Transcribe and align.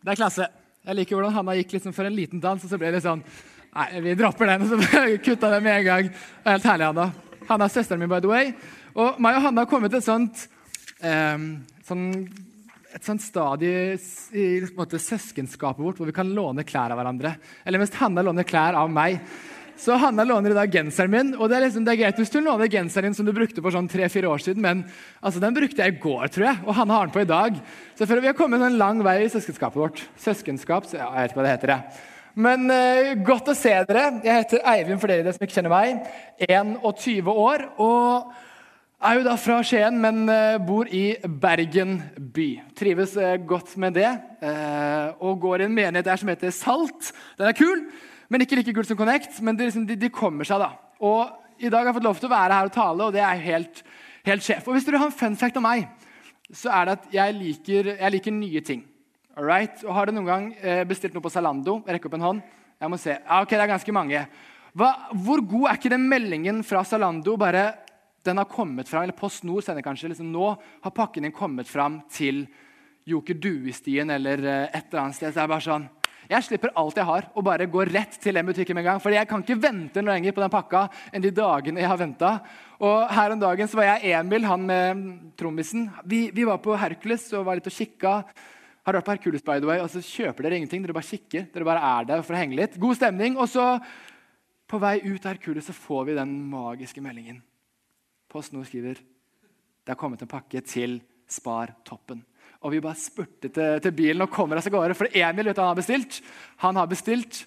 Det 0.00 0.14
er 0.14 0.16
klasse. 0.16 0.46
Jeg 0.80 0.96
liker 0.96 1.18
hvordan 1.18 1.34
Hanna 1.34 1.54
gikk 1.58 1.74
liksom 1.76 1.92
for 1.92 2.08
en 2.08 2.14
liten 2.16 2.40
dans, 2.40 2.62
og 2.64 2.70
så 2.70 2.78
ble 2.80 2.88
det 2.88 3.00
litt 3.00 3.08
sånn 3.08 3.24
Nei, 3.70 4.00
vi 4.02 4.14
dropper 4.18 4.48
den. 4.50 4.64
Og 4.64 4.70
så 4.70 5.02
kutta 5.26 5.50
det 5.52 5.60
med 5.62 5.76
en 5.76 5.84
gang. 5.86 6.06
Helt 6.42 6.64
herlig, 6.66 6.88
Hanna. 6.88 7.04
Hanna 7.46 7.68
er 7.68 7.74
søsteren 7.74 8.00
min, 8.02 8.10
by 8.10 8.18
the 8.24 8.30
way. 8.30 8.48
Og 8.98 9.20
meg 9.22 9.36
og 9.38 9.44
Hanna 9.44 9.62
har 9.62 9.70
kommet 9.70 9.92
til 9.92 10.00
et 10.00 10.06
sånt, 10.08 10.40
um, 11.04 11.44
sånn, 11.86 12.08
et 12.90 13.06
sånt 13.06 13.22
stadie 13.22 13.94
i 14.34 14.48
måte, 14.74 14.98
søskenskapet 14.98 15.84
vårt 15.84 16.00
hvor 16.00 16.10
vi 16.10 16.16
kan 16.16 16.32
låne 16.34 16.66
klær 16.66 16.90
av 16.90 16.98
hverandre. 16.98 17.36
Eller 17.62 17.84
mens 17.84 17.94
Hanna 18.00 18.24
låner 18.26 18.48
klær 18.48 18.80
av 18.80 18.90
meg. 18.90 19.20
Så 19.80 19.96
Hanna 19.96 20.24
låner 20.28 20.52
i 20.52 20.54
dag 20.58 20.72
genseren 20.72 21.10
min. 21.10 21.28
og 21.38 21.48
Det 21.48 21.56
er, 21.56 21.62
liksom, 21.64 21.84
det 21.86 21.94
er 21.94 22.00
greit 22.02 22.18
hvis 22.20 22.32
du 22.34 22.42
låner 22.44 22.68
genseren 22.68 23.08
din 23.08 23.14
som 23.16 23.24
du 23.24 23.32
brukte 23.32 23.62
for 23.64 23.72
sånn 23.72 23.88
tre-fire 23.88 24.28
år 24.28 24.42
siden, 24.44 24.60
men 24.60 24.82
altså, 25.24 25.40
den 25.40 25.54
brukte 25.56 25.80
jeg 25.80 25.94
i 25.94 26.02
går, 26.02 26.26
tror 26.34 26.46
jeg, 26.50 26.60
og 26.66 26.76
Hanna 26.76 26.98
har 26.98 27.08
den 27.08 27.14
på 27.14 27.22
i 27.24 27.30
dag. 27.30 27.56
Så 27.96 28.08
vi 28.10 28.28
har 28.28 28.36
kommet 28.36 28.60
en 28.60 28.76
lang 28.76 29.00
vei 29.06 29.22
i 29.24 29.30
søskenskapet 29.32 29.80
vårt. 29.80 30.02
Søskenskap, 30.20 30.84
så 30.84 30.98
jeg 30.98 31.08
vet 31.14 31.32
ikke 31.32 31.40
hva 31.40 31.46
det 31.46 31.54
heter. 31.54 31.72
Jeg. 31.72 32.02
Men 32.44 32.68
uh, 32.68 33.08
godt 33.24 33.48
å 33.48 33.54
se 33.56 33.72
dere. 33.88 34.04
Jeg 34.20 34.42
heter 34.42 34.68
Eivind, 34.74 35.00
for 35.00 35.14
dere 35.14 35.32
som 35.32 35.46
ikke 35.48 35.56
kjenner 35.56 35.72
meg. 35.72 36.04
21 36.44 37.32
år. 37.32 37.66
og 37.80 38.36
er 39.00 39.16
jo 39.16 39.24
da 39.24 39.38
fra 39.40 39.62
Skien, 39.64 39.96
men 39.96 40.28
uh, 40.28 40.60
bor 40.60 40.92
i 40.92 41.16
Bergen 41.24 41.96
by. 42.36 42.50
Trives 42.76 43.16
uh, 43.16 43.32
godt 43.48 43.72
med 43.80 43.96
det. 43.96 44.12
og 45.24 45.40
går 45.40 45.64
i 45.64 45.68
en 45.70 45.74
menighet 45.74 46.04
der 46.12 46.20
som 46.20 46.28
heter 46.28 46.52
Salt. 46.52 47.14
Den 47.40 47.48
er 47.48 47.56
kul. 47.56 47.88
Men 48.30 48.44
ikke 48.44 48.60
like 48.60 48.74
kult 48.76 48.88
som 48.88 48.98
Connect. 48.98 49.40
Men 49.44 49.58
de, 49.58 49.66
liksom, 49.68 49.86
de, 49.88 49.96
de, 49.98 50.12
kommer 50.14 50.46
seg, 50.48 50.62
da. 50.62 50.70
Og 51.02 51.60
i 51.60 51.68
dag 51.68 51.82
har 51.82 51.90
jeg 51.90 51.98
fått 51.98 52.06
lov 52.06 52.20
til 52.20 52.30
å 52.30 52.34
være 52.34 52.60
her 52.60 52.70
og 52.70 52.76
tale, 52.76 53.08
og 53.08 53.16
det 53.16 53.24
er 53.26 53.42
helt, 53.44 53.82
helt 54.28 54.46
sjef. 54.46 54.68
Og 54.68 54.76
hvis 54.76 54.86
dere 54.86 55.02
har 55.02 55.10
en 55.10 55.18
fun 55.18 55.36
fact 55.40 55.58
om 55.60 55.66
meg, 55.66 55.88
så 56.50 56.72
er 56.74 56.86
det 56.86 56.94
at 56.98 57.10
jeg 57.14 57.36
liker, 57.36 57.90
jeg 57.96 58.14
liker 58.16 58.34
nye 58.34 58.62
ting. 58.66 58.86
Alright? 59.38 59.84
Og 59.86 59.92
Har 59.94 60.08
du 60.08 60.16
noen 60.16 60.30
gang 60.30 60.48
eh, 60.60 60.82
bestilt 60.88 61.14
noe 61.14 61.24
på 61.24 61.32
Zalando? 61.32 61.80
Rekk 61.86 62.08
opp 62.08 62.16
en 62.18 62.26
hånd. 62.26 62.56
Jeg 62.80 62.92
må 62.92 62.98
se. 63.00 63.14
Ja, 63.18 63.42
ok, 63.42 63.52
det 63.52 63.62
er 63.66 63.74
ganske 63.74 63.94
mange. 63.94 64.24
Hva, 64.78 64.90
hvor 65.26 65.42
god 65.44 65.68
er 65.68 65.78
ikke 65.78 65.92
den 65.92 66.08
meldingen 66.10 66.64
fra 66.66 66.82
Zalando? 66.86 67.36
bare 67.40 67.64
den 68.22 68.36
har 68.36 68.44
kommet 68.44 68.88
fram, 68.88 69.02
eller 69.02 69.16
Post 69.16 69.46
Nord 69.48 69.64
sender 69.64 69.82
kanskje, 69.82 70.10
liksom, 70.12 70.28
Nå 70.32 70.50
har 70.84 70.92
pakken 70.92 71.24
din 71.24 71.32
kommet 71.32 71.68
fram 71.68 72.02
til 72.12 72.44
Joker 73.08 73.34
Duestien 73.40 74.10
eller 74.12 74.44
eh, 74.44 74.66
et 74.76 74.90
eller 74.90 75.06
annet 75.06 75.16
sted. 75.16 75.32
Så 75.32 75.38
det 75.38 75.44
er 75.44 75.54
bare 75.54 75.64
sånn, 75.64 75.86
jeg 76.30 76.46
slipper 76.46 76.70
alt 76.78 76.98
jeg 76.98 77.06
har, 77.08 77.26
og 77.34 77.44
bare 77.46 77.66
går 77.66 77.90
rett 77.90 78.14
til 78.22 78.36
den 78.38 78.46
butikken 78.46 78.76
med 78.76 78.84
en 78.84 78.88
gang. 78.92 79.00
For 79.02 79.14
jeg 79.14 79.26
kan 79.26 79.42
ikke 79.42 79.58
vente 79.58 80.02
noe 80.02 80.14
lenger 80.14 80.36
på 80.36 80.44
den 80.44 80.52
pakka 80.52 80.84
enn 81.10 81.24
de 81.24 81.32
dagene 81.34 81.82
jeg 81.82 81.90
har 81.90 81.98
venta. 81.98 82.30
Og 82.78 83.10
her 83.10 83.34
om 83.34 83.42
dagen 83.42 83.70
så 83.70 83.80
var 83.80 83.88
jeg 83.88 84.14
Emil, 84.14 84.46
han 84.46 84.68
med 84.68 85.02
trommisen. 85.40 85.88
Vi, 86.06 86.28
vi, 86.34 86.46
var 86.46 86.62
på 86.62 86.78
Hercules 86.78 87.26
og 87.34 87.48
var 87.48 87.58
litt 87.58 87.66
og 87.66 87.74
kikka. 87.74 88.14
Har 88.86 88.96
vært 88.96 89.08
på 89.08 89.16
Hercules, 89.16 89.44
by 89.44 89.58
the 89.58 89.68
way, 89.68 89.82
og 89.82 89.90
så 89.92 90.04
kjøper 90.06 90.46
dere 90.46 90.60
ingenting. 90.62 90.86
Dere 90.86 90.96
bare 90.96 91.10
kikker. 91.10 91.50
Dere 91.50 91.66
bare 91.66 91.84
er 91.98 92.10
der 92.12 92.24
for 92.24 92.38
å 92.38 92.40
henge 92.40 92.58
litt. 92.62 92.78
God 92.80 93.00
stemning. 93.00 93.34
Og 93.34 93.50
så, 93.50 93.66
på 94.70 94.80
vei 94.80 95.00
ut 95.02 95.26
av 95.26 95.34
Hercules, 95.34 95.66
så 95.66 95.74
får 95.74 96.12
vi 96.12 96.18
den 96.22 96.38
magiske 96.52 97.02
meldingen. 97.04 97.42
PostNord 98.30 98.70
skriver 98.70 99.02
det 99.80 99.96
har 99.96 99.98
kommet 99.98 100.22
en 100.22 100.30
pakke 100.30 100.60
til 100.62 101.00
Spar 101.26 101.72
Toppen. 101.82 102.20
Og 102.60 102.74
vi 102.74 102.82
bare 102.84 102.98
spurter 103.00 103.48
til, 103.48 103.78
til 103.80 103.94
bilen 103.96 104.26
og 104.26 104.32
kommer 104.32 104.60
oss 104.60 104.68
av 104.68 104.74
gårde. 104.74 104.96
For 104.98 105.08
Emil 105.16 105.48
vet 105.48 105.56
du, 105.56 105.62
han 105.62 105.72
har 105.72 105.78
bestilt. 105.78 106.20
Han 106.60 106.76
har 106.76 106.90
bestilt 106.90 107.44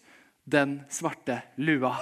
den 0.49 0.79
svarte 0.91 1.41
lua. 1.61 1.93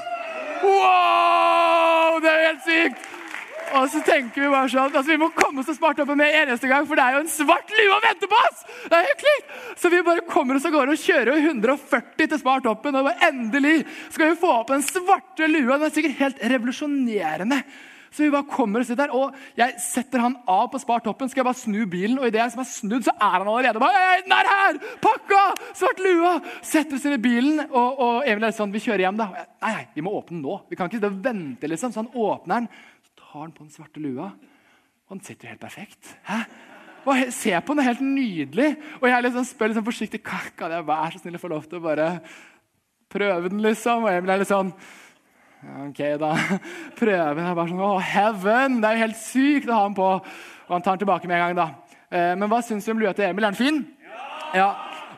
Wow! 0.64 2.22
Det 2.24 2.32
er 2.32 2.46
helt 2.48 2.64
sykt! 2.66 3.10
Og 3.72 3.86
så 3.88 4.02
tenker 4.04 4.44
vi 4.44 4.50
bare 4.52 4.68
sånn, 4.68 4.90
altså 4.92 5.14
vi 5.14 5.20
må 5.22 5.30
komme 5.32 5.62
oss 5.62 5.70
til 5.70 5.78
smartoppen 5.78 6.18
med 6.20 6.34
eneste 6.42 6.68
gang, 6.68 6.84
for 6.90 7.00
det 7.00 7.06
er 7.06 7.16
jo 7.16 7.22
en 7.24 7.30
svart 7.32 7.70
lue 7.72 7.94
å 7.96 8.02
vente 8.04 8.28
på 8.28 8.40
oss! 8.50 8.66
Det 8.92 8.98
er 9.00 9.20
klikt! 9.20 9.54
Så 9.80 9.92
vi 9.94 10.02
bare 10.08 10.26
kommer 10.28 10.60
oss 10.60 10.68
av 10.68 10.76
gårde 10.76 10.98
og 10.98 11.04
kjører 11.06 11.40
140 11.40 12.32
til 12.34 12.42
smartoppen. 12.42 13.00
Og 13.00 13.24
endelig 13.28 13.78
skal 14.10 14.34
vi 14.34 14.42
få 14.42 14.52
opp 14.58 14.74
den 14.74 14.84
svarte 14.86 15.48
lua. 15.48 15.78
Den 15.78 15.88
er 15.88 15.96
sikkert 15.96 16.20
helt 16.20 16.44
revolusjonerende. 16.52 17.62
Så 18.12 18.26
vi 18.26 18.32
bare 18.34 18.48
kommer 18.52 18.84
og 18.84 18.88
sitter 18.88 19.08
der, 19.08 19.14
og 19.16 19.36
jeg 19.56 19.78
setter 19.80 20.20
han 20.20 20.34
av 20.52 20.66
på 20.74 20.80
spartoppen. 20.84 21.30
Skal 21.32 21.42
jeg 21.42 21.48
bare 21.48 21.60
snu 21.62 21.86
bilen, 21.88 22.18
og 22.20 22.28
idet 22.28 22.42
jeg 22.42 22.52
er 22.60 22.68
snudd, 22.68 23.06
så 23.08 23.14
er 23.16 23.38
han 23.38 23.48
allerede 23.48 23.80
bare, 23.80 24.02
Hei, 24.04 24.18
den 24.26 24.34
er 24.36 24.50
her! 24.52 24.80
Pakka! 25.04 25.44
Svart 25.80 26.02
lua! 26.04 26.34
Setter 26.60 26.98
oss 26.98 27.08
inn 27.08 27.16
i 27.16 27.22
bilen, 27.24 27.62
og, 27.70 28.02
og 28.04 28.28
Emil 28.28 28.50
er 28.50 28.56
sånn 28.58 28.74
Vi 28.76 28.84
kjører 28.84 29.06
hjem, 29.06 29.22
da. 29.22 29.30
Nei, 29.64 29.72
nei, 29.78 29.86
vi 29.96 30.04
må 30.04 30.12
åpne 30.18 30.36
den 30.36 30.44
nå. 30.44 30.58
Vi 30.68 30.80
kan 30.80 30.92
ikke 30.92 31.14
vente, 31.24 31.72
liksom. 31.72 31.94
Så 31.96 32.04
han 32.04 32.12
åpner 32.12 32.66
den, 32.66 32.68
så 33.08 33.24
tar 33.24 33.46
han 33.46 33.56
på 33.56 33.64
den 33.64 33.74
svarte 33.78 34.04
lua. 34.04 34.28
Og 35.08 35.16
den 35.16 35.24
sitter 35.30 35.48
jo 35.48 35.54
helt 35.54 35.64
perfekt. 35.64 36.12
Hæ? 36.28 36.44
Og 37.08 37.32
Se 37.34 37.56
på 37.64 37.76
den, 37.78 37.88
helt 37.88 38.04
nydelig. 38.04 38.74
Og 39.00 39.08
jeg 39.10 39.26
liksom 39.26 39.48
spør 39.48 39.72
liksom 39.72 39.88
forsiktig 39.88 40.22
kan 40.28 40.76
jeg 40.76 40.88
være 40.88 41.14
så 41.16 41.24
snill 41.24 41.40
å 41.40 41.42
få 41.42 41.56
lov 41.56 41.64
til 41.70 41.80
å 41.80 41.86
bare 41.88 42.10
prøve 43.12 43.50
den. 43.50 43.64
liksom? 43.64 44.04
Og 44.04 44.12
Emil 44.12 44.36
er 44.36 44.44
litt 44.44 44.52
sånn 44.52 44.76
Ok, 45.62 46.00
da 46.18 46.32
prøver 47.00 47.38
jeg 47.38 47.56
bare 47.58 47.70
sånn 47.70 47.82
Å, 47.86 47.92
heaven! 48.02 48.80
Det 48.82 48.88
er 48.90 48.98
jo 48.98 49.04
helt 49.04 49.20
sykt 49.22 49.70
å 49.70 49.78
ha 49.78 49.84
den 49.86 49.98
på. 49.98 50.08
Og 50.66 50.74
han 50.74 50.86
tar 50.86 50.96
den 50.98 51.04
tilbake 51.04 51.30
med 51.30 51.38
en 51.38 51.44
gang, 51.44 51.58
da. 51.60 51.98
Eh, 52.10 52.32
men 52.34 52.50
hva 52.50 52.64
syns 52.66 52.88
du 52.88 52.96
om 52.96 53.02
lua 53.02 53.14
til 53.14 53.28
Emil? 53.28 53.46
Er 53.46 53.54
den 53.54 53.60
fin? 53.60 53.82
Ja. 54.08 54.56
ja. 54.58 54.70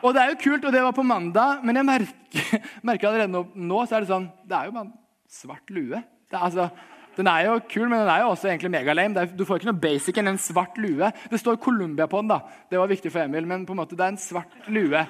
Og 0.04 0.12
det 0.12 0.20
er 0.20 0.34
jo 0.34 0.40
kult, 0.42 0.66
og 0.68 0.74
det 0.74 0.82
var 0.84 0.92
på 0.92 1.06
mandag, 1.06 1.64
men 1.64 1.80
jeg 1.80 1.88
merker, 1.88 2.66
merker 2.90 3.08
allerede 3.08 3.32
nå, 3.32 3.46
nå, 3.56 3.80
så 3.88 3.96
er 3.96 4.04
det 4.04 4.12
sånn 4.12 4.28
Det 4.44 4.58
er 4.58 4.68
jo 4.68 4.76
bare 4.76 4.88
en 4.90 4.92
svart 5.32 5.72
lue. 5.72 6.02
Er, 6.28 6.38
altså, 6.42 6.68
den 7.16 7.30
er 7.30 7.46
jo 7.46 7.58
kul, 7.70 7.88
men 7.88 8.02
den 8.02 8.12
er 8.12 8.26
jo 8.26 8.30
også 8.34 8.50
egentlig 8.50 8.74
megalame. 8.76 9.26
Du 9.32 9.46
får 9.48 9.62
ikke 9.62 9.72
noe 9.72 9.80
basic 9.80 10.20
enn 10.20 10.34
en 10.34 10.40
svart 10.42 10.76
lue. 10.82 11.08
Det 11.32 11.40
står 11.40 11.60
Columbia 11.62 12.10
på 12.10 12.20
den, 12.20 12.34
da. 12.34 12.42
Det 12.68 12.80
var 12.80 12.92
viktig 12.92 13.14
for 13.14 13.24
Emil, 13.24 13.48
men 13.48 13.64
på 13.64 13.72
en 13.72 13.80
måte, 13.80 13.96
det 13.96 14.04
er 14.04 14.12
en 14.12 14.20
svart 14.20 14.68
lue. 14.68 15.06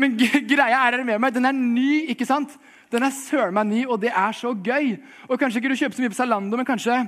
Men 0.00 0.16
greia 0.16 0.86
er 0.86 0.94
dere 0.96 1.04
med 1.04 1.20
meg? 1.20 1.36
Den 1.36 1.50
er 1.50 1.58
ny, 1.60 2.06
ikke 2.14 2.24
sant? 2.24 2.56
Den 2.92 3.06
er 3.06 3.14
søren 3.16 3.56
meg 3.56 3.68
ny, 3.70 3.82
og 3.88 4.00
det 4.02 4.12
er 4.12 4.32
så 4.36 4.52
gøy. 4.52 4.96
Og 5.28 5.38
Kanskje 5.40 5.62
ikke 5.62 5.72
du 5.72 5.78
kjøper 5.80 5.98
så 5.98 6.04
mye 6.04 6.12
på 6.12 6.18
Zalando, 6.20 6.58
men 6.60 6.68
kanskje 6.68 7.02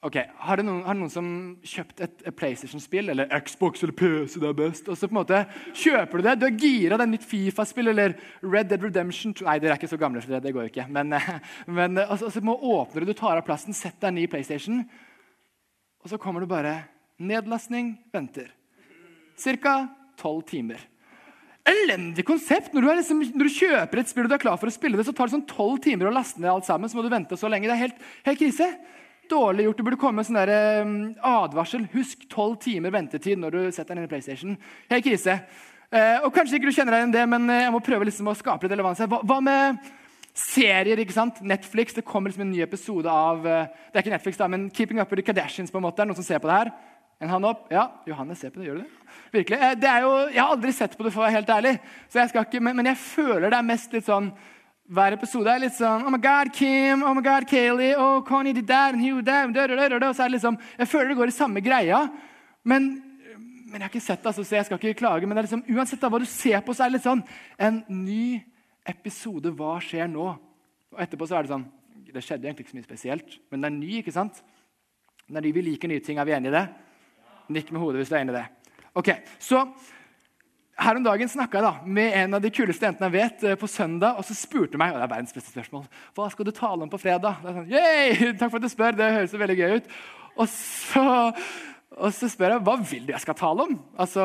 Ok, 0.00 0.16
Har 0.16 0.56
det 0.56 0.64
noen, 0.64 0.80
har 0.86 0.96
det 0.96 1.02
noen 1.02 1.12
som 1.12 1.26
kjøpt 1.60 1.98
et, 2.00 2.22
et 2.24 2.36
PlayStation-spill 2.36 3.12
eller 3.12 3.28
Xbox 3.44 3.82
eller 3.84 3.92
PC? 3.92 4.38
det 4.40 4.48
er 4.48 4.54
best, 4.56 4.86
og 4.88 4.96
så 4.96 5.10
på 5.10 5.12
en 5.12 5.18
måte 5.18 5.40
kjøper 5.76 6.16
Du 6.16 6.24
det, 6.24 6.32
du 6.40 6.46
er 6.46 6.54
gira, 6.56 6.96
det 6.96 7.04
er 7.04 7.10
nytt 7.10 7.26
Fifa-spill 7.28 7.92
eller 7.92 8.14
Red 8.40 8.70
Dead 8.70 8.80
Redemption 8.80 9.34
Nei, 9.44 9.58
dere 9.60 9.74
er 9.74 9.82
ikke 9.82 9.90
så 9.92 10.00
gamle 10.00 10.22
for 10.24 10.32
det. 10.32 10.40
det 10.46 10.54
går 10.56 10.64
jo 10.64 10.72
ikke. 10.72 10.86
Men, 10.88 11.12
men 11.68 12.00
altså, 12.00 12.30
altså, 12.30 12.40
åpner 12.40 13.04
du, 13.04 13.10
du 13.12 13.18
tar 13.18 13.36
av 13.36 13.44
plassen, 13.44 13.76
setter 13.76 14.08
deg 14.08 14.16
ny 14.16 14.24
PlayStation, 14.32 14.80
og 16.00 16.08
så 16.08 16.16
kommer 16.16 16.40
du 16.40 16.48
bare 16.48 16.78
Nedlastning 17.20 17.98
venter. 18.14 18.48
Ca. 19.36 19.74
tolv 20.16 20.46
timer 20.48 20.80
elendig 21.68 22.24
konsept. 22.26 22.72
Når 22.74 22.82
du, 22.82 22.88
liksom, 23.00 23.20
når 23.34 23.48
du, 23.48 23.56
kjøper 23.56 24.00
et 24.00 24.10
spill 24.10 24.26
og 24.26 24.32
du 24.32 24.36
er 24.36 24.42
klar 24.42 24.58
for 24.60 24.70
å 24.70 24.74
spille 24.74 24.98
det, 24.98 25.06
så 25.08 25.14
tar 25.16 25.28
det 25.28 25.36
sånn 25.36 25.48
tolv 25.50 25.80
timer 25.84 26.08
å 26.08 26.14
laste 26.14 26.40
ned 26.40 26.52
alt 26.52 26.68
sammen. 26.68 26.90
Så 26.90 26.98
må 26.98 27.04
du 27.04 27.12
vente 27.12 27.38
så 27.38 27.50
lenge. 27.50 27.68
Det 27.68 27.76
er 27.76 27.84
helt, 27.84 28.02
helt 28.26 28.40
krise. 28.40 28.68
Dårlig 29.30 29.68
gjort. 29.68 29.80
Det 29.80 29.86
burde 29.86 30.00
komme 30.00 30.22
en 30.22 30.26
sånn 30.26 30.40
der, 30.40 30.82
um, 30.82 30.94
advarsel. 31.26 31.86
Husk 31.94 32.26
tolv 32.32 32.58
timer 32.62 32.94
ventetid 32.94 33.38
når 33.40 33.56
du 33.56 33.60
setter 33.68 33.94
deg 33.94 34.02
inn 34.02 34.08
i 34.08 34.12
PlayStation. 34.12 34.58
Helt 34.90 35.06
krise. 35.06 35.38
Uh, 35.90 36.26
og 36.26 36.34
Kanskje 36.34 36.58
ikke 36.58 36.70
du 36.70 36.74
kjenner 36.74 36.96
deg 36.96 37.04
igjen 37.04 37.16
det, 37.16 37.24
men 37.30 37.48
eh, 37.50 37.64
jeg 37.64 37.74
må 37.74 37.80
prøve 37.82 38.06
liksom 38.06 38.30
å 38.30 38.36
skape 38.38 38.66
litt 38.66 38.74
relevans. 38.74 39.02
Hva, 39.10 39.20
hva, 39.26 39.40
med 39.42 39.90
serier? 40.38 40.98
ikke 41.02 41.14
sant? 41.14 41.42
Netflix. 41.46 41.94
Det 41.96 42.06
kommer 42.06 42.30
liksom 42.30 42.46
en 42.46 42.54
ny 42.54 42.62
episode 42.66 43.10
av 43.10 43.42
uh, 43.46 43.66
det 43.90 43.98
er 43.98 44.04
ikke 44.04 44.16
Netflix 44.16 44.40
da, 44.40 44.50
men 44.50 44.68
Keeping 44.74 45.02
Up 45.02 45.10
with 45.10 45.22
the 45.22 45.26
Kardashians. 45.26 45.70
på 45.70 45.78
en 45.78 45.86
måte. 45.86 46.02
Er 46.02 46.10
noen 46.10 46.18
som 46.18 46.26
ser 46.26 46.42
på 46.42 46.50
det 46.50 46.58
her? 46.62 46.72
En 47.20 47.28
hånd 47.28 47.44
opp? 47.44 47.66
Ja, 47.72 47.90
Johannes 48.08 48.40
ser 48.40 48.52
på 48.52 48.62
det. 48.62 48.70
Gjør 48.70 48.80
du 48.80 48.86
det? 48.86 49.16
Virkelig. 49.34 49.58
Eh, 49.60 49.74
det 49.76 49.90
er 49.90 50.06
jo, 50.06 50.12
jeg 50.30 50.40
har 50.40 50.54
aldri 50.54 50.72
sett 50.72 50.96
på 50.96 51.04
det, 51.04 51.12
for 51.12 51.22
å 51.22 51.26
være 51.26 51.36
helt 51.36 51.52
ærlig. 51.52 51.74
Så 52.08 52.22
jeg 52.22 52.32
skal 52.32 52.46
ikke, 52.46 52.62
men, 52.64 52.78
men 52.78 52.88
jeg 52.90 53.00
føler 53.02 53.50
det 53.50 53.58
er 53.58 53.68
mest 53.68 53.92
litt 53.96 54.08
sånn 54.08 54.30
hver 54.90 55.14
episode 55.14 55.46
er 55.52 55.60
litt 55.62 55.76
sånn 55.76 56.02
Oh 56.02 56.10
my 56.10 56.18
God, 56.18 56.48
Kim. 56.56 57.04
Oh 57.06 57.12
my 57.14 57.22
God, 57.22 57.44
Kayleigh. 57.46 57.94
Oh, 57.94 58.24
Connie 58.26 58.56
did 58.56 58.66
that, 58.66 58.96
and 58.96 59.04
did 59.04 59.26
that, 59.28 59.92
Og 60.02 60.16
så 60.16 60.24
er 60.24 60.32
det 60.32 60.40
liksom, 60.40 60.58
Jeg 60.78 60.88
føler 60.88 61.12
det 61.12 61.18
går 61.20 61.30
i 61.30 61.36
samme 61.36 61.62
greia. 61.62 62.00
Men, 62.64 62.88
men 63.68 63.76
jeg 63.76 63.84
har 63.84 63.92
ikke 63.92 64.02
sett 64.02 64.18
det, 64.18 64.32
altså, 64.32 64.44
så 64.44 64.56
jeg 64.56 64.66
skal 64.66 64.80
ikke 64.80 64.98
klage. 64.98 65.26
Men 65.26 65.36
det 65.36 65.44
er 65.44 65.48
liksom, 65.48 65.62
uansett 65.76 66.02
da, 66.02 66.10
hva 66.10 66.18
du 66.18 66.26
ser 66.26 66.58
på, 66.66 66.74
så 66.74 66.84
er 66.84 66.90
det 66.90 66.98
litt 66.98 67.06
sånn 67.06 67.22
En 67.54 67.84
ny 67.86 68.40
episode. 68.90 69.54
Hva 69.54 69.76
skjer 69.84 70.10
nå? 70.10 70.26
Og 70.90 71.04
etterpå 71.04 71.28
så 71.30 71.38
er 71.38 71.46
det 71.46 71.54
sånn 71.54 71.68
Det 72.10 72.24
skjedde 72.26 72.50
egentlig 72.50 72.66
ikke 72.66 72.74
så 72.74 72.80
mye 72.80 72.90
spesielt, 72.90 73.40
men 73.52 73.62
det 73.62 73.70
er 73.70 73.76
ny. 73.78 73.92
ikke 74.00 74.16
sant? 74.16 74.42
Det 75.28 75.38
er 75.38 75.46
ny, 75.46 75.52
Vi 75.54 75.68
liker 75.68 75.92
nye 75.92 76.02
ting. 76.02 76.18
Er 76.18 76.26
vi 76.26 76.34
enige 76.34 76.50
i 76.50 76.58
det? 76.58 76.66
Nikk 77.50 77.72
med 77.74 77.82
hodet 77.82 78.02
hvis 78.02 78.12
du 78.12 78.16
er 78.16 78.22
enig 78.22 78.34
i 78.36 78.40
det. 78.40 78.46
Ok, 78.98 79.10
så 79.42 79.64
her 80.80 80.96
om 80.96 81.04
dagen 81.04 81.28
snakka 81.28 81.58
jeg 81.58 81.66
da 81.66 81.92
med 81.98 82.14
en 82.16 82.36
av 82.38 82.42
de 82.42 82.50
kuleste 82.54 82.86
jentene 82.86 83.10
jeg 83.10 83.16
vet, 83.16 83.42
eh, 83.44 83.58
på 83.58 83.68
søndag. 83.68 84.16
Og 84.18 84.24
så 84.26 84.36
spurte 84.38 84.76
hun 84.76 84.82
meg, 84.82 84.94
og 84.94 85.00
det 85.00 85.06
er 85.06 85.12
verdens 85.12 85.34
beste 85.36 85.52
spørsmål, 85.52 85.84
hva 86.16 86.28
skal 86.32 86.48
du 86.48 86.52
tale 86.56 86.86
om 86.86 86.92
på 86.92 87.00
fredag. 87.00 87.42
Det 87.42 87.50
er 87.50 87.58
sånn! 87.58 88.38
Takk 88.40 88.52
for 88.52 88.60
at 88.60 88.64
du 88.64 88.72
spør, 88.72 88.96
det 88.96 89.10
høres 89.16 89.36
veldig 89.42 89.58
gøy 89.58 89.76
ut. 89.76 89.90
Og 90.40 90.48
så, 90.48 91.04
og 91.98 92.14
så 92.16 92.30
spør 92.32 92.56
jeg 92.56 92.64
hva 92.68 92.76
vil 92.80 93.08
du 93.08 93.12
jeg 93.12 93.24
skal 93.26 93.38
tale 93.38 93.66
om. 93.66 93.76
Altså, 94.00 94.24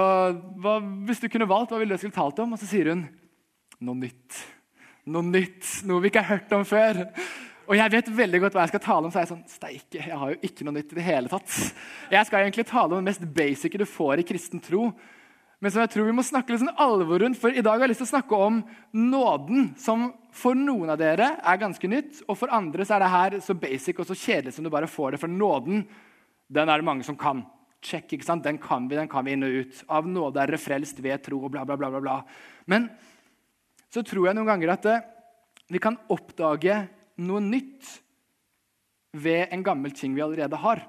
hva, 0.64 0.78
Hvis 1.10 1.24
du 1.24 1.30
kunne 1.34 1.50
valgt, 1.50 1.74
hva 1.74 1.82
ville 1.82 1.92
du 1.92 1.98
jeg 1.98 2.06
skulle 2.06 2.20
talt 2.22 2.40
om? 2.46 2.56
Og 2.56 2.62
så 2.62 2.70
sier 2.70 2.94
hun 2.94 3.04
noe 3.84 4.00
nytt. 4.06 4.40
Noe 5.12 5.28
nytt, 5.28 5.68
noe 5.86 6.02
vi 6.02 6.14
ikke 6.14 6.24
har 6.24 6.40
hørt 6.40 6.56
om 6.56 6.64
før. 6.66 7.04
Og 7.66 7.74
jeg 7.80 7.92
vet 7.96 8.10
veldig 8.14 8.40
godt 8.44 8.56
hva 8.56 8.64
jeg 8.66 8.76
skal 8.76 8.84
tale 8.84 9.08
om. 9.08 9.12
så 9.12 9.20
er 9.20 9.26
jeg 9.26 9.32
sånn, 9.32 9.46
Steike, 9.50 9.98
jeg 9.98 10.20
har 10.22 10.34
jo 10.34 10.38
ikke 10.46 10.66
noe 10.68 10.76
nytt 10.78 10.92
i 10.94 10.98
det 11.00 11.06
hele 11.06 11.32
tatt. 11.32 11.54
Jeg 12.14 12.28
skal 12.28 12.44
egentlig 12.44 12.68
tale 12.70 12.94
om 12.94 13.02
det 13.02 13.10
mest 13.10 13.26
basice 13.38 13.82
du 13.82 13.86
får 13.90 14.22
i 14.22 14.28
kristen 14.28 14.62
tro. 14.62 14.92
men 15.60 15.72
som 15.72 15.82
jeg 15.82 15.90
tror 15.96 16.06
vi 16.06 16.14
må 16.14 16.22
snakke 16.22 16.52
litt 16.52 16.62
sånn 16.62 16.78
alvor 16.78 17.24
rundt. 17.24 17.40
For 17.42 17.50
i 17.50 17.64
dag 17.66 17.80
har 17.80 17.88
jeg 17.88 17.96
lyst 17.96 18.04
til 18.04 18.10
å 18.10 18.14
snakke 18.14 18.38
om 18.38 18.60
nåden, 18.94 19.72
som 19.82 20.12
for 20.36 20.54
noen 20.54 20.92
av 20.94 21.00
dere 21.00 21.32
er 21.42 21.58
ganske 21.58 21.90
nytt. 21.90 22.22
Og 22.28 22.38
for 22.38 22.54
andre 22.54 22.86
så 22.86 22.98
er 22.98 23.06
det 23.06 23.14
her 23.16 23.38
så 23.42 23.56
basic 23.58 24.00
og 24.00 24.10
så 24.10 24.18
kjedelig 24.20 24.54
som 24.54 24.68
du 24.68 24.70
bare 24.70 24.90
får 24.92 25.16
det. 25.16 25.22
For 25.24 25.32
nåden, 25.32 25.88
den 26.52 26.70
er 26.70 26.78
det 26.78 26.86
mange 26.86 27.08
som 27.08 27.18
kan. 27.18 27.42
Check, 27.82 28.14
ikke 28.14 28.28
sant? 28.28 28.44
Den 28.46 28.60
kan 28.62 28.86
vi, 28.90 29.00
den 29.00 29.10
kan 29.10 29.26
vi 29.26 29.34
inn 29.34 29.48
og 29.48 29.58
ut. 29.64 29.82
Av 29.90 30.06
nåde 30.06 30.42
er 30.42 30.54
dere 30.54 30.62
frelst 30.62 31.02
ved 31.02 31.24
tro 31.26 31.42
og 31.42 31.56
bla, 31.56 31.66
bla, 31.66 31.80
bla. 31.80 31.90
bla, 31.90 32.04
bla. 32.04 32.20
Men 32.70 32.92
så 33.90 34.04
tror 34.06 34.28
jeg 34.28 34.38
noen 34.38 34.52
ganger 34.52 34.76
at 34.76 34.86
det, 34.86 35.00
vi 35.72 35.82
kan 35.82 35.98
oppdage 36.14 36.84
noe 37.22 37.44
nytt 37.44 37.94
ved 39.16 39.54
en 39.54 39.64
gammel 39.64 39.94
ting 39.96 40.16
vi 40.16 40.24
allerede 40.26 40.60
har. 40.60 40.84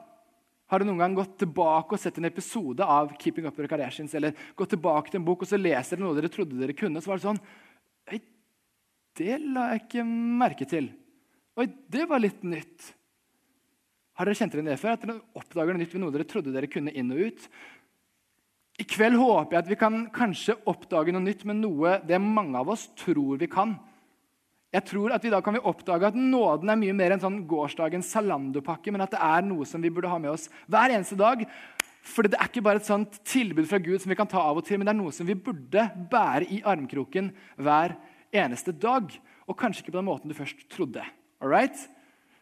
Har 0.67 0.83
du 0.83 0.89
noen 0.89 0.99
gang 0.99 1.15
gått 1.15 1.37
tilbake 1.39 1.95
og 1.95 2.03
sett 2.03 2.17
en 2.19 2.27
episode 2.27 2.83
av 2.83 3.13
Keeping 3.23 3.47
Up 3.47 3.59
With 3.59 3.71
Kardashians, 3.71 4.17
eller 4.19 4.35
gått 4.59 4.73
tilbake 4.75 5.13
til 5.13 5.21
en 5.21 5.29
bok 5.29 5.45
og 5.45 5.51
så 5.51 5.61
leser 5.61 5.95
dere 5.95 6.07
noe 6.09 6.19
dere 6.19 6.31
trodde 6.33 6.59
dere 6.59 6.75
kunne? 6.75 7.03
Så 7.03 7.13
var 7.13 7.21
det 7.21 7.29
sånn 7.29 7.43
Oi, 8.11 8.19
det 9.21 9.39
la 9.45 9.71
jeg 9.73 9.85
ikke 9.85 10.07
merke 10.43 10.67
til. 10.69 10.91
Oi, 11.57 11.69
det 11.91 12.09
var 12.11 12.23
litt 12.23 12.43
nytt. 12.47 12.91
Har 14.19 14.27
dere 14.27 14.39
kjent 14.39 14.57
dere 14.57 14.67
det 14.67 14.81
før? 14.81 14.97
At 14.97 15.07
dere 15.07 15.21
oppdager 15.39 15.77
noe 15.77 15.85
nytt 15.85 15.95
ved 15.95 16.03
noe 16.03 16.15
dere 16.15 16.27
trodde 16.29 16.55
dere 16.55 16.71
kunne 16.73 16.95
inn 16.99 17.15
og 17.15 17.23
ut? 17.31 17.49
I 18.77 18.85
kveld 18.85 19.17
håper 19.21 19.55
jeg 19.55 19.63
at 19.63 19.71
vi 19.71 19.79
kan 19.81 20.03
kanskje 20.13 20.59
oppdage 20.69 21.15
noe 21.15 21.25
nytt 21.25 21.47
med 21.49 21.63
noe 21.63 21.97
det 22.05 22.19
mange 22.21 22.59
av 22.59 22.75
oss 22.75 22.89
tror 22.99 23.39
vi 23.41 23.49
kan. 23.49 23.79
Jeg 24.75 24.85
tror 24.89 25.15
at 25.15 25.25
vi 25.25 25.31
Da 25.33 25.41
kan 25.45 25.55
vi 25.55 25.63
oppdage 25.63 26.09
at 26.09 26.19
nåden 26.19 26.71
er 26.71 26.81
mye 26.81 26.97
mer 26.97 27.15
enn 27.15 27.23
sånn 27.23 27.43
gårsdagens 27.49 28.11
Zalando-pakke, 28.13 28.93
men 28.93 29.05
at 29.05 29.15
det 29.15 29.23
er 29.23 29.47
noe 29.47 29.67
som 29.69 29.83
vi 29.83 29.93
burde 29.93 30.11
ha 30.11 30.19
med 30.19 30.35
oss 30.35 30.49
hver 30.67 30.95
eneste 30.95 31.19
dag. 31.19 31.47
For 32.07 32.27
det 32.27 32.39
er 32.39 32.51
ikke 32.51 32.63
bare 32.63 32.83
et 32.83 32.89
sånt 32.89 33.19
tilbud 33.27 33.67
fra 33.67 33.81
Gud 33.83 34.03
som 34.03 34.13
vi 34.13 34.19
kan 34.19 34.29
ta 34.31 34.43
av 34.43 34.61
og 34.61 34.67
til, 34.67 34.79
men 34.79 34.87
det 34.87 34.95
er 34.95 35.01
noe 35.01 35.15
som 35.15 35.27
vi 35.27 35.35
burde 35.35 35.89
bære 36.11 36.47
i 36.55 36.63
armkroken 36.63 37.33
hver 37.59 37.97
eneste 38.35 38.75
dag. 38.75 39.11
Og 39.47 39.59
kanskje 39.59 39.83
ikke 39.83 39.95
på 39.95 40.01
den 40.01 40.09
måten 40.11 40.31
du 40.31 40.37
først 40.39 40.67
trodde. 40.71 41.03
Alright? 41.43 41.89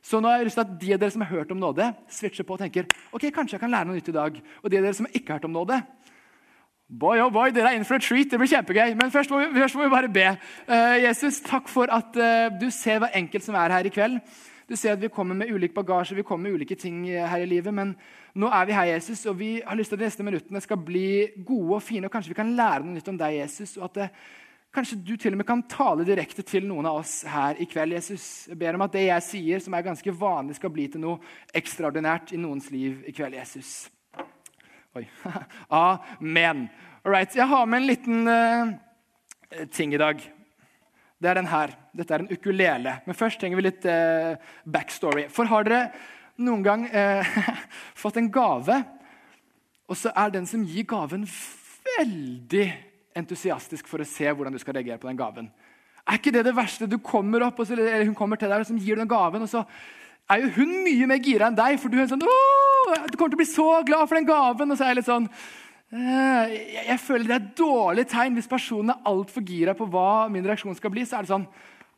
Så 0.04 0.20
nå 0.20 0.28
har 0.28 0.42
jeg 0.42 0.50
lyst 0.50 0.58
til 0.60 0.66
at 0.66 0.74
De 0.80 0.92
av 0.92 1.00
dere 1.00 1.14
som 1.14 1.22
har 1.24 1.32
hørt 1.32 1.52
om 1.54 1.60
nåde, 1.60 1.86
switcher 2.12 2.44
på 2.44 2.58
og 2.58 2.60
tenker 2.60 2.88
ok, 3.08 3.30
kanskje 3.32 3.56
jeg 3.56 3.62
kan 3.62 3.72
lære 3.72 3.88
noe 3.88 3.96
nytt 3.96 4.10
i 4.12 4.16
dag. 4.16 4.36
Og 4.60 4.68
de 4.68 4.80
av 4.80 4.84
dere 4.84 4.96
som 4.98 5.08
ikke 5.08 5.32
har 5.32 5.40
hørt 5.40 5.48
om 5.48 5.56
nåde, 5.56 5.80
Boy, 6.94 7.19
oh 7.19 7.31
boy, 7.32 7.50
Dere 7.50 7.73
er 7.73 7.79
in 7.79 7.85
for 7.85 7.99
a 7.99 7.99
treat. 7.99 8.31
Det 8.31 8.38
blir 8.38 8.46
kjempegøy. 8.52 8.93
Men 8.94 9.11
først 9.11 9.32
må 9.32 9.41
vi, 9.41 9.49
først 9.58 9.75
må 9.75 9.82
vi 9.82 9.91
bare 9.91 10.11
be. 10.14 10.26
Uh, 10.69 10.94
Jesus, 11.02 11.41
takk 11.43 11.67
for 11.67 11.91
at 11.91 12.14
uh, 12.14 12.52
du 12.55 12.69
ser 12.70 13.00
hver 13.02 13.17
enkelt 13.19 13.43
som 13.43 13.56
er 13.58 13.75
her 13.75 13.88
i 13.88 13.91
kveld. 13.91 14.20
Du 14.69 14.76
ser 14.79 14.94
at 14.94 15.00
Vi 15.02 15.11
kommer 15.12 15.35
med 15.35 15.50
ulik 15.50 15.75
bagasje, 15.75 16.14
vi 16.14 16.23
kommer 16.23 16.49
med 16.49 16.55
ulike 16.55 16.75
ting 16.75 17.08
eh, 17.08 17.26
her 17.29 17.43
i 17.43 17.49
livet. 17.49 17.75
Men 17.75 17.96
nå 18.35 18.49
er 18.49 18.64
vi 18.64 18.73
her, 18.73 18.85
Jesus, 18.94 19.26
og 19.26 19.38
vi 19.38 19.61
har 19.67 19.76
lyst 19.76 19.91
til 19.91 19.99
at 19.99 20.00
de 20.00 20.06
neste 20.06 20.25
minuttene 20.25 20.61
skal 20.61 20.79
bli 20.81 21.29
gode 21.44 21.75
og 21.75 21.82
fine. 21.82 22.06
og 22.06 22.12
Kanskje 22.12 22.32
vi 22.32 22.38
kan 22.38 22.55
lære 22.56 22.85
noe 22.85 22.94
nytt 22.94 23.11
om 23.12 23.19
deg, 23.19 23.41
Jesus. 23.43 23.76
og 23.76 23.91
at 23.91 23.94
det, 23.94 24.08
Kanskje 24.75 24.99
du 25.06 25.17
til 25.17 25.32
og 25.32 25.38
med 25.38 25.46
kan 25.46 25.62
tale 25.70 26.06
direkte 26.06 26.43
til 26.43 26.64
noen 26.67 26.87
av 26.87 26.96
oss 27.02 27.23
her 27.31 27.61
i 27.62 27.67
kveld. 27.70 27.93
Jesus. 27.93 28.46
Jeg 28.49 28.58
ber 28.58 28.75
om 28.75 28.82
at 28.87 28.94
det 28.96 29.05
jeg 29.05 29.23
sier, 29.23 29.62
som 29.62 29.75
er 29.75 29.87
ganske 29.87 30.14
vanlig, 30.19 30.56
skal 30.56 30.73
bli 30.75 30.88
til 30.88 31.05
noe 31.05 31.20
ekstraordinært 31.55 32.32
i 32.35 32.41
noens 32.43 32.70
liv 32.75 33.05
i 33.06 33.14
kveld. 33.14 33.37
Jesus. 33.38 33.94
Oi. 34.94 35.08
Amen. 35.75 36.69
Alright, 37.02 37.35
Jeg 37.35 37.49
har 37.50 37.67
med 37.67 37.81
en 37.81 37.87
liten 37.88 38.29
uh, 38.31 39.67
ting 39.75 39.94
i 39.94 39.99
dag. 39.99 40.20
Det 41.19 41.31
er 41.31 41.35
den 41.35 41.49
her. 41.50 41.73
Dette 41.99 42.14
er 42.14 42.23
en 42.23 42.31
ukulele. 42.31 42.93
Men 43.02 43.17
først 43.19 43.41
trenger 43.43 43.58
vi 43.58 43.64
litt 43.67 43.88
uh, 43.91 44.38
backstory. 44.62 45.25
For 45.35 45.50
har 45.50 45.67
dere 45.67 45.81
noen 46.46 46.62
gang 46.62 46.87
uh, 46.87 47.26
fått 48.05 48.20
en 48.23 48.31
gave, 48.31 48.76
og 49.91 49.99
så 49.99 50.14
er 50.14 50.31
den 50.37 50.46
som 50.46 50.62
gir 50.62 50.87
gaven, 50.87 51.26
veldig 51.99 52.69
entusiastisk 53.19 53.91
for 53.91 54.05
å 54.05 54.06
se 54.06 54.31
hvordan 54.31 54.55
du 54.55 54.62
skal 54.62 54.79
reagere 54.79 55.02
på 55.02 55.11
den 55.11 55.19
gaven? 55.19 55.50
Er 56.06 56.23
ikke 56.23 56.37
det 56.38 56.46
det 56.46 56.55
verste? 56.55 56.87
Du 56.87 57.00
kommer 57.02 57.49
opp, 57.49 57.58
så, 57.67 57.75
eller 57.75 58.06
Hun 58.06 58.14
kommer 58.14 58.38
til 58.38 58.52
deg 58.52 58.62
og 58.62 58.87
gir 58.87 59.02
den 59.02 59.11
gaven, 59.11 59.43
og 59.43 59.50
så 59.50 59.67
er 60.31 60.46
jo 60.46 60.55
hun 60.61 60.85
mye 60.87 61.11
mer 61.11 61.19
gira 61.19 61.50
enn 61.50 61.58
deg. 61.58 61.82
For 61.82 61.91
du 61.91 61.99
er 61.99 62.06
sånn, 62.14 62.23
du 63.10 63.16
kommer 63.16 63.32
til 63.32 63.38
å 63.38 63.42
bli 63.42 63.50
så 63.50 63.69
glad 63.86 64.08
for 64.08 64.19
den 64.19 64.28
gaven. 64.28 64.72
Og 64.72 64.78
så 64.78 64.86
er 64.86 64.94
jeg 64.94 65.00
litt 65.02 65.10
sånn 65.10 65.28
«Eh, 65.94 66.54
jeg, 66.88 66.98
føler 66.98 67.28
det 67.28 67.34
er 67.34 67.42
et 67.42 67.58
dårlig 67.60 68.04
tegn 68.10 68.34
hvis 68.34 68.50
personen 68.50 68.94
er 68.94 69.04
altfor 69.06 69.44
gira 69.46 69.76
på 69.78 69.86
hva 69.92 70.26
min 70.32 70.46
reaksjon 70.46 70.75
skal 70.78 70.90
bli. 70.94 71.04
Så 71.06 71.19
er 71.19 71.26
det 71.26 71.34
sånn 71.34 71.46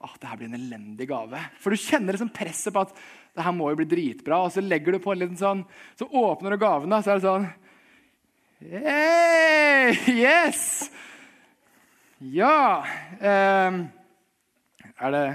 åh, 0.07 0.17
det 0.21 0.29
her 0.29 0.39
blir 0.39 0.51
en 0.51 0.59
elendig 0.59 1.09
gave. 1.11 1.41
For 1.63 1.73
du 1.73 1.81
kjenner 1.81 2.17
liksom 2.17 2.33
presset 2.35 2.75
på 2.75 2.83
at 2.85 2.93
det 3.37 3.45
her 3.45 3.55
må 3.57 3.71
jo 3.73 3.81
bli 3.81 3.89
dritbra. 3.89 4.43
Og 4.45 4.53
så 4.55 4.65
legger 4.65 4.97
du 4.97 5.03
på 5.03 5.15
en 5.15 5.23
liten 5.23 5.41
sånn, 5.41 5.65
så 5.99 6.09
åpner 6.09 6.55
du 6.55 6.61
gaven, 6.61 6.93
da, 6.93 7.01
så 7.03 7.15
er 7.15 7.21
det 7.21 7.29
sånn 7.31 7.49
Hey, 8.57 9.93
yes! 10.09 10.87
Ja 12.25 12.81
um, 13.21 13.83
Er 14.97 15.13
det 15.13 15.27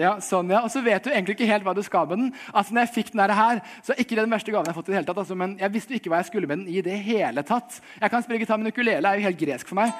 ja, 0.00 0.14
sånn, 0.24 0.50
ja. 0.52 0.62
Og 0.64 0.72
så 0.72 0.80
vet 0.84 1.04
du 1.04 1.10
egentlig 1.12 1.36
ikke 1.36 1.48
helt 1.50 1.66
hva 1.66 1.74
du 1.76 1.82
skal 1.84 2.08
med 2.08 2.22
den. 2.22 2.32
Altså, 2.50 2.74
når 2.74 2.86
jeg 2.86 2.94
fikk 2.94 3.12
den 3.12 3.34
her, 3.36 3.60
så 3.84 3.96
ikke 3.96 4.16
det 4.16 4.24
den 4.24 4.34
verste 4.34 4.54
gaven 4.54 4.68
jeg 4.68 4.72
har 4.72 4.78
fått 4.80 4.88
i 4.88 4.94
det 4.94 4.98
hele 5.00 5.10
tatt. 5.10 5.20
Altså, 5.22 5.36
men 5.38 5.56
jeg 5.60 5.74
visste 5.76 5.96
ikke 5.98 6.12
hva 6.12 6.22
jeg 6.22 6.30
skulle 6.30 6.50
med 6.50 6.62
den 6.62 6.72
i 6.72 6.84
det 6.84 6.96
hele 7.04 7.44
tatt. 7.46 7.80
Jeg 8.00 8.12
kan 8.12 8.24
spille 8.24 8.40
gitar, 8.42 8.60
men 8.60 8.72
ukulele 8.72 9.12
er 9.12 9.20
jo 9.20 9.28
helt 9.28 9.40
gresk 9.40 9.70
for 9.70 9.80
meg. 9.82 9.92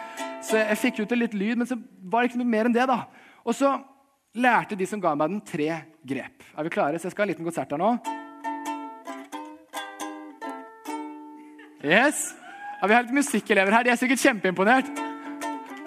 Så 0.47 0.59
jeg 0.61 0.81
fikk 0.81 1.03
ut 1.03 1.17
litt 1.19 1.37
lyd, 1.37 1.61
men 1.61 1.69
så 1.69 1.79
var 2.01 2.25
det 2.25 2.33
ikke 2.33 2.43
noe 2.43 2.55
mer 2.57 2.71
enn 2.71 2.77
det. 2.77 2.89
da. 2.89 3.03
Og 3.45 3.57
så 3.57 3.75
lærte 4.41 4.79
de 4.79 4.89
som 4.89 5.03
ga 5.03 5.15
meg 5.19 5.35
den, 5.35 5.45
tre 5.45 5.69
grep. 6.07 6.49
Er 6.57 6.67
vi 6.67 6.73
klare? 6.73 6.99
Så 6.99 7.11
jeg 7.11 7.17
skal 7.17 7.25
ha 7.25 7.29
en 7.29 7.35
liten 7.35 7.49
konsert 7.49 7.77
her 7.77 7.81
nå. 7.81 7.95
Yes. 11.81 12.31
Ja, 12.81 12.89
vi 12.89 12.95
har 12.95 13.05
litt 13.05 13.17
musikkelever 13.17 13.73
her. 13.77 13.85
De 13.85 13.93
er 13.93 14.01
sikkert 14.01 14.23
kjempeimponert. 14.25 14.91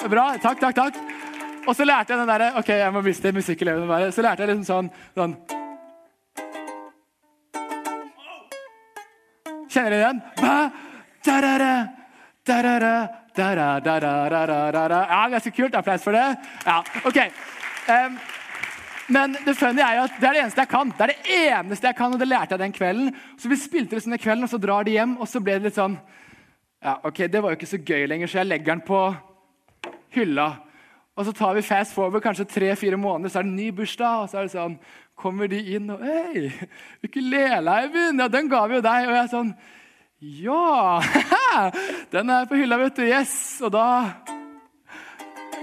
Bra. 0.09 0.33
Takk, 0.41 0.59
takk, 0.59 0.75
takk. 0.75 1.12
Og 1.67 1.75
så 1.75 1.85
lærte 1.87 2.13
jeg 2.13 2.19
den 2.19 2.29
derre 2.29 2.53
Ok, 2.59 2.69
jeg 2.75 2.93
må 2.93 3.01
miste 3.05 3.31
musikkelevene 3.35 3.87
bare. 3.87 4.11
Så 4.11 4.23
lærte 4.25 4.43
jeg 4.43 4.53
liksom 4.53 4.67
sånn, 4.67 4.89
sånn. 5.15 5.35
Kjenner 9.73 9.95
dere 9.95 10.09
den? 10.11 10.21
Ba, 10.37 10.55
darara, 11.25 11.73
darara, 12.53 12.93
darara, 13.33 14.99
ja, 15.09 15.21
ganske 15.31 15.51
kult. 15.55 15.75
Applaus 15.75 16.03
for 16.05 16.13
det. 16.13 16.27
Ja, 16.67 16.83
ok. 17.07 17.19
Um, 17.89 18.19
men 19.13 19.33
det 19.45 19.55
funny 19.59 19.81
er 19.83 19.97
jo 19.97 20.03
at 20.07 20.19
det 20.19 20.27
er 20.27 20.35
det 20.35 20.43
eneste 20.43 20.63
jeg 20.63 20.71
kan. 20.71 20.91
Det 20.93 21.05
er 21.05 21.13
det 21.13 21.39
eneste 21.47 21.89
jeg 21.89 21.97
kan, 21.97 22.13
og 22.13 22.21
det 22.21 22.29
lærte 22.29 22.53
jeg 22.53 22.61
den 22.61 22.75
kvelden. 22.75 23.09
Så 23.39 23.49
vi 23.49 23.59
spilte 23.59 23.97
liksom 23.97 24.13
den 24.13 24.21
kvelden, 24.21 24.45
og 24.45 24.51
så 24.51 24.61
drar 24.61 24.85
de 24.85 24.95
hjem, 24.95 25.17
og 25.17 25.31
så 25.31 25.41
ble 25.43 25.57
det 25.57 25.71
litt 25.71 25.79
sånn 25.79 25.97
Ja, 26.83 26.97
ok, 27.07 27.25
det 27.31 27.39
var 27.39 27.53
jo 27.53 27.55
ikke 27.55 27.71
så 27.71 27.79
gøy 27.79 28.05
lenger, 28.11 28.27
så 28.27 28.41
jeg 28.41 28.49
legger 28.51 28.73
den 28.73 28.83
på 28.83 29.01
hylla. 30.11 30.47
Og 31.13 31.27
så 31.27 31.33
tar 31.37 31.53
vi 31.53 31.61
fast 31.61 31.93
forward 31.93 32.23
kanskje 32.25 32.47
tre-fire 32.49 32.97
måneder, 32.97 33.29
så 33.29 33.39
er 33.39 33.43
det 33.45 33.51
en 33.51 33.59
ny 33.59 33.67
bursdag. 33.77 34.23
Og 34.23 34.29
så 34.31 34.39
er 34.39 34.47
det 34.47 34.55
sånn, 34.55 34.79
kommer 35.19 35.51
de 35.51 35.59
inn 35.75 35.91
og 35.93 36.01
Hei, 36.01 36.49
ukulele, 37.05 37.75
Eivind! 37.83 38.23
Ja, 38.23 38.27
den 38.33 38.49
ga 38.49 38.61
vi 38.69 38.79
jo 38.79 38.85
deg. 38.85 39.07
Og 39.07 39.13
jeg 39.13 39.21
er 39.21 39.33
sånn 39.33 39.51
Ja! 40.23 41.01
Den 42.13 42.29
er 42.33 42.47
på 42.49 42.57
hylla, 42.57 42.79
vet 42.81 42.97
du. 42.97 43.03
Yes! 43.05 43.35
Og 43.61 43.69
da 43.75 43.87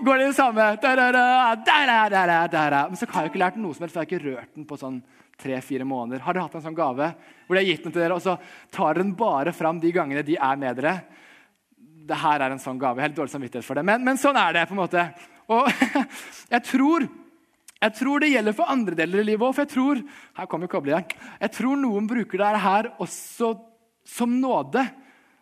går 0.04 0.20
det 0.20 0.26
det 0.30 0.38
samme. 0.38 0.66
Men 0.78 2.96
så 2.96 3.04
har 3.10 3.24
jeg 3.24 3.30
ikke 3.32 3.42
lært 3.42 3.58
noe 3.58 3.74
som 3.74 3.82
helst, 3.84 3.94
for 3.94 4.00
jeg 4.00 4.06
har 4.06 4.10
ikke 4.10 4.28
rørt 4.28 4.52
den 4.54 4.68
på 4.68 4.80
sånn 4.80 4.98
tre-fire 5.40 5.86
måneder. 5.88 6.22
Har 6.24 6.36
dere 6.36 6.46
hatt 6.46 6.58
en 6.60 6.66
sånn 6.68 6.76
gave 6.76 7.06
hvor 7.46 7.56
de 7.56 7.62
har 7.62 7.70
gitt 7.72 7.84
den 7.86 7.94
til 7.94 8.04
dere, 8.04 8.16
og 8.16 8.22
så 8.22 8.36
tar 8.70 8.94
dere 8.94 9.02
den 9.02 9.18
bare 9.18 9.52
fram 9.56 9.80
de 9.82 9.90
gangene 9.94 10.26
de 10.26 10.36
er 10.38 10.60
med 10.60 10.78
dere? 10.78 10.94
Det 12.06 12.18
her 12.22 12.44
er 12.44 12.54
en 12.54 12.62
sånn 12.62 12.80
gave. 12.80 13.02
Helt 13.02 13.16
dårlig 13.16 13.34
samvittighet 13.34 13.66
for 13.66 13.78
det. 13.78 13.84
Men, 13.86 14.04
men 14.06 14.20
sånn 14.20 14.38
er 14.38 14.56
det. 14.56 14.68
på 14.68 14.76
en 14.76 14.84
måte. 14.84 15.02
Og 15.50 15.66
jeg 16.54 16.62
tror, 16.68 17.06
jeg 17.80 17.96
tror 17.98 18.22
det 18.22 18.30
gjelder 18.32 18.56
for 18.56 18.70
andre 18.70 18.96
deler 19.02 19.22
i 19.22 19.28
livet 19.32 19.46
òg. 19.46 19.56
For 19.56 19.66
jeg 19.66 19.74
tror 19.74 20.02
her 20.38 20.50
kommer 20.50 20.70
koblet, 20.70 21.14
jeg 21.40 21.54
tror 21.56 21.78
noen 21.80 22.08
bruker 22.10 22.42
det 22.42 22.64
her 22.64 22.92
også 23.02 23.54
som 24.06 24.32
nåde. 24.40 24.84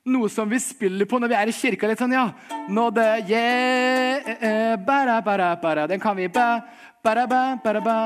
Noe 0.09 0.31
som 0.33 0.49
vi 0.49 0.61
spiller 0.63 1.09
på 1.09 1.19
når 1.21 1.33
vi 1.33 1.37
er 1.37 1.51
i 1.51 1.53
kirka. 1.53 1.89
litt 1.89 2.01
sånn, 2.01 2.15
ja, 2.17 2.31
Nåde, 2.73 3.05
yeah, 3.29 4.25
eh, 4.25 4.45
eh, 4.49 4.77
bara, 4.81 5.21
bara, 5.21 5.51
bara. 5.61 5.87
Den 5.87 6.01
kan 6.01 6.17
vi. 6.17 6.29
Ba, 6.33 6.63
bara, 7.05 7.27
ba, 7.27 7.59
bara, 7.65 7.81
ba. 7.85 7.99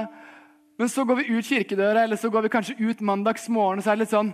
Men 0.78 0.88
så 0.88 1.04
går 1.04 1.20
vi 1.20 1.28
ut 1.36 1.46
kirkedøra, 1.46 2.02
eller 2.02 2.18
så 2.18 2.30
går 2.32 2.42
vi 2.42 2.50
kanskje 2.50 2.74
ut 2.80 3.00
mandagsmorgen, 3.00 3.78
og 3.78 3.84
så 3.84 3.92
er 3.92 4.00
det 4.00 4.06
litt 4.06 4.14
sånn 4.16 4.32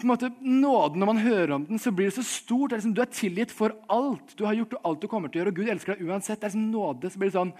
på 0.00 0.08
en 0.08 0.12
måte, 0.12 0.30
nåden, 0.40 0.98
Når 1.00 1.06
man 1.06 1.22
hører 1.22 1.52
om 1.54 1.66
den, 1.66 1.78
så 1.78 1.92
blir 1.92 2.08
det 2.10 2.16
så 2.16 2.24
stort. 2.26 2.70
Det 2.70 2.74
er 2.74 2.80
liksom, 2.80 2.94
du 2.94 3.02
er 3.02 3.12
tilgitt 3.12 3.52
for 3.52 3.76
alt. 3.88 4.34
Du 4.38 4.44
har 4.44 4.54
gjort 4.54 4.78
alt 4.84 5.00
du 5.02 5.08
kommer 5.08 5.28
til 5.28 5.40
å 5.40 5.44
gjøre, 5.44 5.52
og 5.52 5.60
Gud 5.60 5.68
elsker 5.68 5.94
deg 5.94 6.08
uansett. 6.08 6.40
Det 6.40 6.48
er 6.48 6.52
liksom 6.54 6.70
nåde. 6.70 7.10
Så 7.10 7.20
blir 7.20 7.30
det 7.30 7.38
sånn 7.38 7.54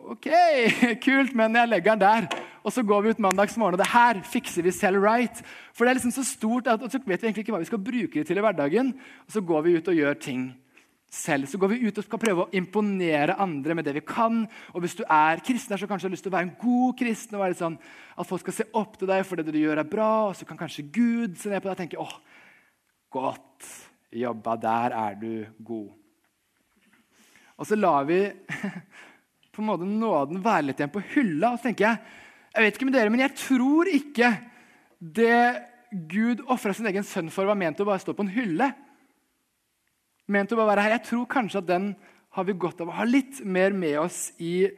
OK, 0.00 0.28
kult, 1.06 1.34
men 1.36 1.58
jeg 1.58 1.68
legger 1.68 1.96
den 1.96 2.04
der. 2.06 2.28
Og 2.64 2.72
så 2.72 2.82
går 2.86 3.02
vi 3.02 3.12
ut 3.12 3.22
mandags 3.22 3.56
morgen, 3.60 3.76
og 3.76 3.82
det 3.82 3.92
her 3.92 4.22
fikser 4.24 4.64
vi 4.64 4.72
selv 4.74 5.02
right. 5.04 5.42
For 5.74 5.84
det 5.84 5.92
er 5.92 6.00
liksom 6.00 6.14
så 6.14 6.24
stort 6.24 6.70
at 6.70 6.82
og 6.82 6.92
så 6.92 7.00
vet 7.04 7.20
vi 7.20 7.28
egentlig 7.28 7.44
ikke 7.44 7.54
hva 7.56 7.62
vi 7.62 7.68
skal 7.68 7.84
bruke 7.84 8.18
det 8.18 8.26
til 8.28 8.40
i 8.40 8.44
hverdagen. 8.44 8.94
Og 9.26 9.36
så 9.36 9.44
går 9.44 9.66
vi 9.66 9.76
ut 9.76 9.92
og 9.92 10.00
gjør 10.00 10.20
ting 10.20 10.50
selv. 11.10 11.48
Så 11.50 11.58
går 11.58 11.72
vi 11.72 11.80
ut 11.88 11.98
og 11.98 12.06
skal 12.06 12.22
prøve 12.22 12.44
å 12.44 12.56
imponere 12.56 13.36
andre 13.42 13.74
med 13.74 13.86
det 13.86 13.96
vi 13.98 14.04
kan. 14.06 14.44
Og 14.72 14.84
hvis 14.84 14.96
du 15.00 15.02
er 15.04 15.42
kristen, 15.44 15.76
så 15.76 15.88
kanskje 15.90 16.06
du 16.06 16.10
har 16.10 16.14
lyst 16.14 16.26
til 16.26 16.32
å 16.32 16.36
være 16.36 16.48
en 16.48 16.58
god 16.62 16.98
kristen. 17.00 17.36
og 17.36 17.44
være 17.44 17.58
sånn 17.58 17.78
At 18.16 18.28
folk 18.28 18.44
skal 18.44 18.58
se 18.60 18.68
opp 18.78 18.98
til 18.98 19.10
deg 19.10 19.24
for 19.26 19.40
det 19.40 19.50
du 19.50 19.58
gjør, 19.58 19.82
er 19.82 19.90
bra. 19.90 20.10
Og 20.30 20.36
så 20.38 20.46
kan 20.46 20.60
kanskje 20.60 20.86
Gud 20.94 21.38
se 21.38 21.50
ned 21.50 21.60
på 21.60 21.68
deg 21.68 21.74
og 21.74 21.82
tenke 21.82 22.00
åh, 22.00 22.18
Godt 23.10 23.66
jobba. 24.14 24.54
Der 24.62 24.94
er 24.94 25.14
du 25.18 25.32
god. 25.58 25.90
Og 27.58 27.66
så 27.66 27.76
lar 27.76 28.06
vi 28.06 28.22
på 29.52 29.62
en 29.62 29.68
måte 29.68 29.88
nåden 29.88 30.38
være 30.44 30.68
litt 30.68 30.78
igjen 30.78 30.94
på 30.94 31.02
hylla. 31.16 31.52
Og 31.52 31.58
så 31.58 31.68
tenker 31.68 31.90
jeg 31.90 32.18
jeg 32.50 32.66
vet 32.66 32.76
ikke 32.76 32.86
med 32.88 32.96
dere, 32.96 33.10
men 33.14 33.20
jeg 33.22 33.36
tror 33.38 33.88
ikke 33.94 34.30
det 34.98 35.42
Gud 36.10 36.40
ofra 36.50 36.72
sin 36.74 36.88
egen 36.90 37.06
sønn 37.06 37.30
for, 37.30 37.46
var 37.46 37.58
ment 37.58 37.78
å 37.82 37.86
bare 37.86 38.02
stå 38.02 38.14
på 38.14 38.24
en 38.26 38.32
hylle. 38.34 38.66
Ment 40.30 40.52
å 40.54 40.58
bare 40.60 40.72
være 40.74 40.86
her. 40.86 40.94
Jeg 40.98 41.06
tror 41.08 41.26
kanskje 41.30 41.60
at 41.62 41.68
den 41.68 41.90
har 42.36 42.46
vi 42.46 42.54
godt 42.54 42.80
av 42.82 42.92
å 42.92 42.96
ha 43.00 43.06
litt 43.08 43.40
mer 43.42 43.74
med 43.74 43.98
oss 43.98 44.28
i 44.38 44.70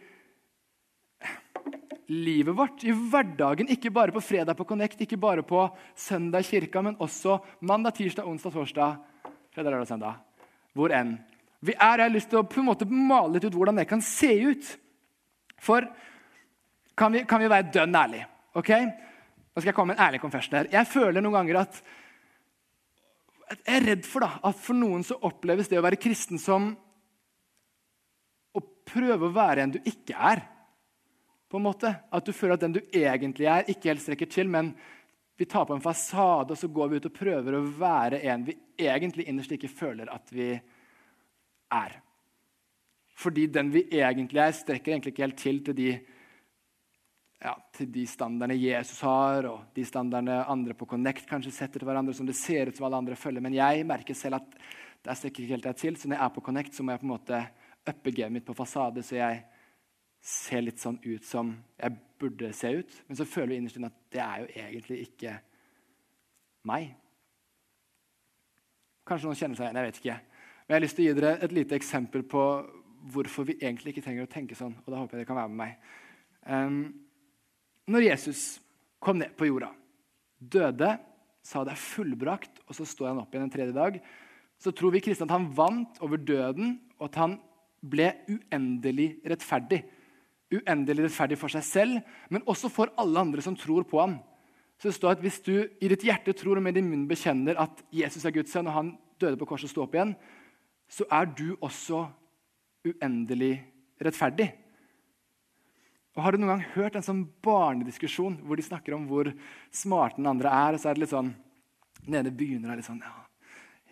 livet 2.12 2.56
vårt, 2.56 2.85
i 2.85 2.92
hverdagen. 2.92 3.68
Ikke 3.73 3.92
bare 3.92 4.14
på 4.14 4.23
fredag 4.25 4.56
på 4.56 4.66
Connect, 4.68 5.04
ikke 5.04 5.21
bare 5.21 5.44
på 5.47 5.66
søndag 5.94 6.44
i 6.44 6.49
kirka, 6.49 6.82
men 6.85 6.97
også 7.00 7.38
mandag, 7.61 7.99
tirsdag, 7.99 8.28
onsdag, 8.28 8.56
torsdag, 8.56 8.99
fredag, 9.52 9.71
lørdag, 9.71 9.90
søndag. 9.92 10.49
Hvor 10.73 10.92
enn. 10.97 11.18
Vi 11.62 11.76
er, 11.76 12.00
Jeg 12.00 12.09
har 12.09 12.16
lyst 12.16 12.32
til 12.32 12.40
å 12.40 12.49
på 12.49 12.61
en 12.61 12.71
måte 12.73 12.88
male 12.88 13.37
litt 13.37 13.44
ut 13.47 13.54
hvordan 13.54 13.76
det 13.78 13.88
kan 13.88 14.00
se 14.02 14.32
ut. 14.40 14.76
For 15.62 15.85
kan 16.99 17.12
vi, 17.12 17.23
kan 17.28 17.40
vi 17.40 17.52
være 17.52 17.71
dønn 17.71 17.94
ærlige? 17.94 18.26
ok? 18.59 18.71
Nå 19.52 19.61
skal 19.61 19.71
jeg 19.71 19.76
komme 19.76 19.92
med 19.92 20.00
en 20.00 20.06
ærlig 20.06 20.21
confession 20.23 20.56
her. 20.59 20.71
Jeg 20.73 20.88
føler 20.88 21.21
noen 21.21 21.37
ganger 21.40 21.62
at 21.64 21.82
Jeg 23.52 23.61
er 23.68 23.85
redd 23.85 24.06
for 24.09 24.25
da, 24.25 24.38
at 24.49 24.56
for 24.64 24.78
noen 24.78 25.02
så 25.04 25.18
oppleves 25.28 25.68
det 25.68 25.76
å 25.76 25.85
være 25.85 26.00
kristen 26.00 26.40
som 26.40 26.71
å 28.56 28.62
prøve 28.88 29.28
å 29.28 29.35
være 29.35 29.66
en 29.66 29.75
du 29.75 29.78
ikke 29.85 30.16
er. 30.16 30.40
På 31.52 31.61
en 31.61 31.66
måte. 31.66 31.90
At 32.09 32.25
du 32.25 32.32
føler 32.32 32.56
at 32.56 32.64
den 32.64 32.78
du 32.78 32.80
egentlig 32.80 33.50
er, 33.50 33.68
ikke 33.68 33.90
helt 33.90 34.04
strekker 34.04 34.30
til, 34.32 34.49
men 34.49 34.73
vi 35.37 35.44
tar 35.44 35.66
på 35.68 35.76
en 35.76 35.85
fasade 35.85 36.54
og 36.54 36.61
så 36.61 36.71
går 36.73 36.88
vi 36.88 37.00
ut 37.00 37.11
og 37.11 37.16
prøver 37.16 37.59
å 37.59 37.66
være 37.76 38.23
en 38.32 38.47
vi 38.47 38.56
egentlig 38.80 39.26
innerst 39.28 39.52
ikke 39.52 39.68
føler 39.68 40.09
at 40.12 40.32
vi 40.32 40.49
er. 41.73 41.99
Fordi 43.21 43.47
den 43.52 43.73
vi 43.75 43.85
egentlig 43.90 44.40
er, 44.40 44.56
strekker 44.56 44.94
egentlig 44.94 45.12
ikke 45.12 45.26
helt 45.26 45.40
til 45.40 45.61
til 45.66 45.76
de, 45.76 45.90
ja, 47.43 47.57
til 47.75 47.89
de 47.91 48.05
standardene 48.07 48.55
Jesus 48.55 49.01
har, 49.03 49.49
og 49.51 49.75
de 49.75 49.85
standardene 49.87 50.45
andre 50.51 50.77
på 50.79 50.87
Connect 50.91 51.27
kanskje 51.27 51.55
setter 51.55 51.83
til 51.83 51.89
hverandre, 51.89 52.15
som 52.15 52.29
det 52.29 52.37
ser 52.39 52.71
ut 52.71 52.79
som 52.79 52.87
alle 52.87 53.01
andre 53.03 53.19
følger. 53.19 53.43
Men 53.43 53.57
jeg 53.57 53.87
merker 53.89 54.17
selv 54.19 54.39
at 54.39 54.55
der 55.03 55.19
strekker 55.19 55.43
ikke 55.43 55.57
helt 55.57 55.67
jeg 55.73 55.81
til. 55.81 55.99
Så 55.99 56.09
når 56.09 56.21
jeg 56.21 56.25
er 56.29 56.37
på 56.37 56.45
Connect, 56.47 56.77
så 56.77 56.87
må 56.87 56.95
jeg 56.95 57.03
på 57.03 57.09
en 57.09 57.15
måte 57.17 57.43
uppe 57.91 58.15
gamet 58.15 58.39
mitt 58.39 58.47
på 58.47 58.55
fasade, 58.55 59.03
så 59.03 59.19
jeg 59.19 59.43
ser 60.23 60.63
litt 60.63 60.79
sånn 60.79 61.01
ut 61.03 61.27
som 61.27 61.51
jeg 61.75 61.99
burde 62.23 62.53
se 62.55 62.71
ut. 62.79 62.99
Men 63.09 63.19
så 63.19 63.27
føler 63.27 63.55
vi 63.57 63.61
innerst 63.63 63.81
inne 63.81 63.91
at 63.91 64.03
det 64.15 64.23
er 64.23 64.45
jo 64.45 64.51
egentlig 64.63 65.01
ikke 65.09 65.35
meg. 66.71 66.93
Kanskje 69.09 69.27
noen 69.27 69.41
kjenner 69.41 69.59
seg 69.59 69.67
igjen. 69.67 69.81
Jeg 69.83 69.91
vet 69.91 70.03
ikke. 70.05 70.21
Men 70.63 70.77
jeg 70.77 70.79
har 70.79 70.87
lyst 70.87 70.99
til 71.01 71.05
å 71.05 71.09
gi 71.09 71.19
dere 71.19 71.33
et 71.43 71.57
lite 71.59 71.75
eksempel 71.75 72.23
på 72.23 72.45
hvorfor 73.13 73.49
vi 73.49 73.59
egentlig 73.59 73.97
ikke 73.97 74.05
trenger 74.07 74.29
å 74.29 74.31
tenke 74.31 74.55
sånn. 74.55 74.77
og 74.79 74.87
da 74.87 75.01
håper 75.01 75.19
jeg 75.19 75.25
dere 75.25 75.33
kan 75.33 75.43
være 75.43 75.51
med 75.51 75.59
meg. 75.65 75.89
Um, 76.47 76.79
når 77.91 78.07
Jesus 78.11 78.43
kom 79.03 79.19
ned 79.19 79.33
på 79.39 79.49
jorda, 79.49 79.73
døde, 80.39 80.95
sa 81.43 81.65
det 81.67 81.75
er 81.75 81.83
fullbrakt, 81.83 82.61
og 82.69 82.77
så 82.77 82.87
står 82.87 83.11
han 83.11 83.23
opp 83.23 83.33
igjen 83.35 83.49
en 83.49 83.55
tredje 83.55 83.75
dag, 83.75 83.99
så 84.62 84.71
tror 84.71 84.95
vi 84.95 85.03
kristne 85.03 85.27
at 85.27 85.35
han 85.35 85.49
vant 85.57 85.99
over 86.05 86.21
døden, 86.23 86.77
og 87.01 87.09
at 87.09 87.19
han 87.19 87.35
ble 87.83 88.12
uendelig 88.31 89.17
rettferdig. 89.27 89.81
Uendelig 90.53 91.09
rettferdig 91.09 91.39
for 91.41 91.51
seg 91.51 91.65
selv, 91.67 92.12
men 92.31 92.45
også 92.47 92.71
for 92.71 92.93
alle 93.01 93.25
andre 93.25 93.43
som 93.43 93.57
tror 93.59 93.83
på 93.89 93.99
ham. 93.99 94.21
Så 94.79 94.91
det 94.91 94.95
står 94.99 95.17
at 95.17 95.23
Hvis 95.23 95.41
du 95.43 95.55
i 95.81 95.89
ditt 95.89 96.03
hjerte 96.03 96.35
tror 96.35 96.59
og 96.59 96.62
med 96.62 96.75
din 96.75 96.89
munn 96.91 97.09
bekjenner 97.09 97.59
at 97.59 97.83
Jesus 97.91 98.25
er 98.25 98.35
Guds 98.35 98.53
sønn, 98.53 98.67
og 98.67 98.75
han 98.75 98.95
døde 99.19 99.39
på 99.39 99.47
korset 99.47 99.71
og 99.71 99.71
sto 99.71 99.83
opp 99.83 99.95
igjen, 99.95 100.15
så 100.91 101.07
er 101.11 101.27
du 101.27 101.57
også 101.61 102.07
uendelig 102.87 103.55
rettferdig. 104.03 104.51
Og 106.12 106.21
Har 106.21 106.35
du 106.35 106.42
noen 106.42 106.52
gang 106.52 106.64
hørt 106.75 106.97
en 106.99 107.04
sånn 107.04 107.23
barnediskusjon 107.45 108.37
hvor 108.45 108.59
de 108.59 108.64
snakker 108.66 108.92
om 108.97 109.07
hvor 109.09 109.31
smarte 109.73 110.21
den 110.21 110.28
andre 110.28 110.50
er? 110.52 110.76
og 110.76 110.83
så 110.83 110.90
er 110.90 110.99
det 110.99 111.07
litt 111.07 111.14
sånn, 111.14 111.33
Den 112.02 112.19
ene 112.19 112.33
begynner 112.35 112.76
litt 112.76 112.88
sånn 112.88 113.00
ja, 113.00 113.12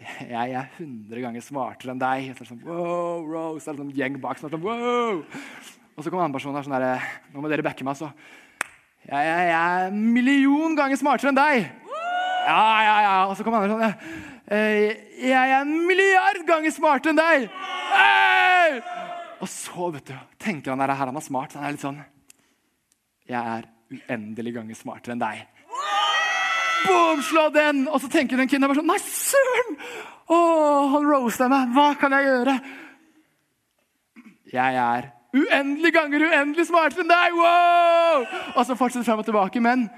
'Jeg 0.00 0.52
er 0.56 0.68
100 0.78 1.20
ganger 1.20 1.40
smartere 1.44 1.92
enn 1.92 2.00
deg.' 2.00 2.32
Så 2.34 2.42
er 2.42 2.44
det 2.44 2.48
sånn, 2.48 2.64
wow, 2.64 3.24
wow, 3.24 3.58
så 3.58 3.70
er 3.70 3.76
det 3.76 3.82
sånn 3.84 3.96
gjeng 3.96 4.20
bak 4.20 4.38
sånn, 4.40 4.56
wow. 4.60 5.24
Og 5.96 6.04
så 6.04 6.10
kommer 6.10 6.24
en 6.24 6.28
annen 6.28 6.36
person 6.36 6.54
her 6.54 6.64
sånn 6.64 6.76
der, 6.76 7.00
'Nå 7.32 7.40
må 7.40 7.48
dere 7.48 7.62
backe 7.62 7.84
meg.' 7.84 7.96
så, 7.96 8.12
jeg, 9.06 9.24
jeg, 9.24 9.44
jeg 9.48 9.56
er 9.56 9.88
en 9.88 10.12
million 10.12 10.76
ganger 10.76 10.96
smartere 10.96 11.32
enn 11.32 11.40
deg.' 11.40 11.70
Ja, 12.44 12.82
ja, 12.84 12.96
ja. 13.04 13.16
Og 13.28 13.36
så 13.36 13.44
kommer 13.44 13.64
andre 13.64 13.72
sånn 13.72 13.86
ja... 13.88 13.94
'Jeg 14.50 15.36
er 15.36 15.60
en 15.60 15.86
milliard 15.86 16.44
ganger 16.44 16.70
smartere 16.72 17.14
enn 17.14 17.20
deg!' 17.20 17.48
Hey! 17.92 18.99
Og 19.40 19.48
så 19.48 19.90
vet 19.94 20.10
du, 20.10 20.16
tenker 20.40 20.74
han 20.74 20.82
der, 20.82 20.92
her 20.92 21.08
han 21.08 21.16
er 21.16 21.24
smart. 21.24 21.54
Han 21.56 21.64
er 21.64 21.76
litt 21.76 21.84
sånn 21.84 22.02
'Jeg 23.30 23.46
er 23.46 23.68
uendelig 23.90 24.54
ganger 24.54 24.74
smartere 24.74 25.14
enn 25.14 25.22
deg'. 25.22 25.46
Boom, 26.86 27.22
slå 27.22 27.48
den! 27.52 27.86
Og 27.88 28.00
så 28.00 28.08
tenker 28.08 28.36
den 28.36 28.48
kiden 28.48 28.74
sånn 28.74 28.88
Nei, 28.88 28.98
søren! 28.98 29.76
Å, 30.30 30.36
han 30.94 31.06
roasta 31.06 31.48
meg. 31.50 31.72
Hva 31.74 31.94
kan 31.98 32.14
jeg 32.16 32.24
gjøre? 32.24 32.54
Jeg 34.50 34.78
er 34.82 35.10
uendelig 35.36 35.92
ganger 35.94 36.26
uendelig 36.26 36.66
smartere 36.70 37.04
enn 37.04 37.12
deg! 37.12 37.36
Wow! 37.38 38.26
Og 38.56 38.66
så 38.66 38.76
fortsetter 38.78 39.06
frem 39.06 39.22
og 39.22 39.28
tilbake. 39.28 39.62
Men 39.62 39.88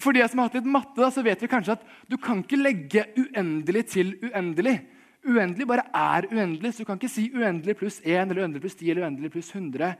for 0.00 0.16
de 0.16 0.24
som 0.28 0.38
har 0.40 0.50
hatt 0.50 0.58
litt 0.60 0.68
matte, 0.70 0.98
da, 1.00 1.10
så 1.10 1.24
vet 1.26 1.42
vi 1.42 1.50
kanskje 1.50 1.76
at 1.78 1.86
du 2.08 2.16
kan 2.20 2.42
ikke 2.44 2.60
legge 2.60 3.06
uendelig 3.16 3.86
til 3.94 4.14
uendelig. 4.22 4.78
Uendelig 5.26 5.66
bare 5.66 5.88
er 5.90 6.28
uendelig, 6.30 6.72
så 6.72 6.84
du 6.84 6.88
kan 6.88 6.98
ikke 7.00 7.10
si 7.10 7.26
uendelig 7.34 7.74
pluss 7.80 7.98
1 8.04 8.28
eller 8.28 8.44
uendelig 8.44 8.62
pluss 8.62 8.76
10 8.78 8.90
eller 8.92 9.06
uendelig 9.06 9.32
pluss 9.34 9.48
100. 9.50 9.94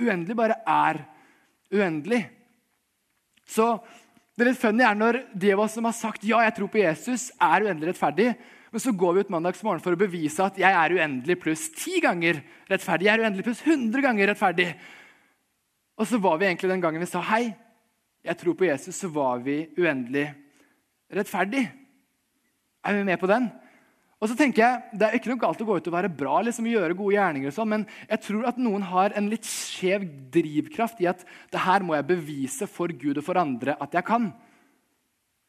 Uendelig 0.00 0.36
bare 0.38 0.56
er 0.64 1.02
uendelig. 1.74 2.22
Så 3.44 3.74
det 4.38 4.46
litt 4.46 4.60
funny 4.60 4.86
er 4.86 4.96
når 4.96 5.20
de 5.36 5.52
av 5.52 5.60
oss 5.66 5.76
som 5.76 5.84
har 5.84 5.96
sagt 5.96 6.24
ja, 6.24 6.40
jeg 6.46 6.56
tror 6.56 6.70
på 6.72 6.80
Jesus, 6.80 7.28
er 7.36 7.66
uendelig 7.66 7.92
rettferdig, 7.92 8.30
men 8.70 8.82
så 8.82 8.94
går 8.94 9.16
vi 9.16 9.24
ut 9.26 9.32
mandagsmorgen 9.34 9.82
for 9.84 9.96
å 9.96 10.00
bevise 10.00 10.44
at 10.46 10.58
jeg 10.60 10.70
er 10.70 10.94
uendelig 10.96 11.36
pluss 11.42 11.66
10 11.74 12.04
ganger 12.06 12.40
rettferdig. 12.70 13.08
Jeg 13.08 13.18
er 13.18 13.24
uendelig 13.26 13.46
pluss 13.48 13.64
100 13.66 14.04
ganger 14.06 14.30
rettferdig. 14.30 14.68
Og 16.00 16.08
så 16.08 16.20
var 16.22 16.38
vi 16.40 16.48
egentlig 16.48 16.70
den 16.70 16.84
gangen 16.84 17.02
vi 17.02 17.10
sa 17.10 17.20
hei, 17.34 17.50
jeg 18.24 18.36
tror 18.40 18.56
på 18.56 18.68
Jesus, 18.68 18.96
så 18.96 19.08
var 19.12 19.40
vi 19.44 19.62
uendelig 19.80 20.28
rettferdig. 21.12 21.66
Er 22.84 22.96
vi 22.96 23.04
med 23.04 23.20
på 23.20 23.28
den? 23.28 23.48
Og 24.20 24.28
så 24.28 24.36
tenker 24.36 24.62
jeg, 24.62 24.82
Det 24.92 25.06
er 25.06 25.16
ikke 25.16 25.30
noe 25.32 25.40
galt 25.40 25.60
å 25.62 25.66
gå 25.66 25.76
ut 25.80 25.88
og 25.88 25.94
være 25.94 26.12
bra, 26.12 26.40
liksom 26.44 26.68
gjøre 26.68 26.96
gode 26.96 27.16
gjerninger, 27.16 27.48
og 27.48 27.56
sånn, 27.56 27.70
men 27.72 27.86
jeg 28.04 28.20
tror 28.26 28.48
at 28.50 28.60
noen 28.60 28.84
har 28.84 29.16
en 29.16 29.30
litt 29.32 29.48
skjev 29.48 30.04
drivkraft 30.32 31.00
i 31.00 31.08
at 31.08 31.24
det 31.52 31.62
her 31.64 31.84
må 31.86 31.96
jeg 31.96 32.08
bevise 32.10 32.68
for 32.68 32.92
Gud 32.92 33.16
og 33.16 33.24
for 33.24 33.40
andre 33.40 33.78
at 33.80 33.96
jeg 33.96 34.04
kan. 34.04 34.28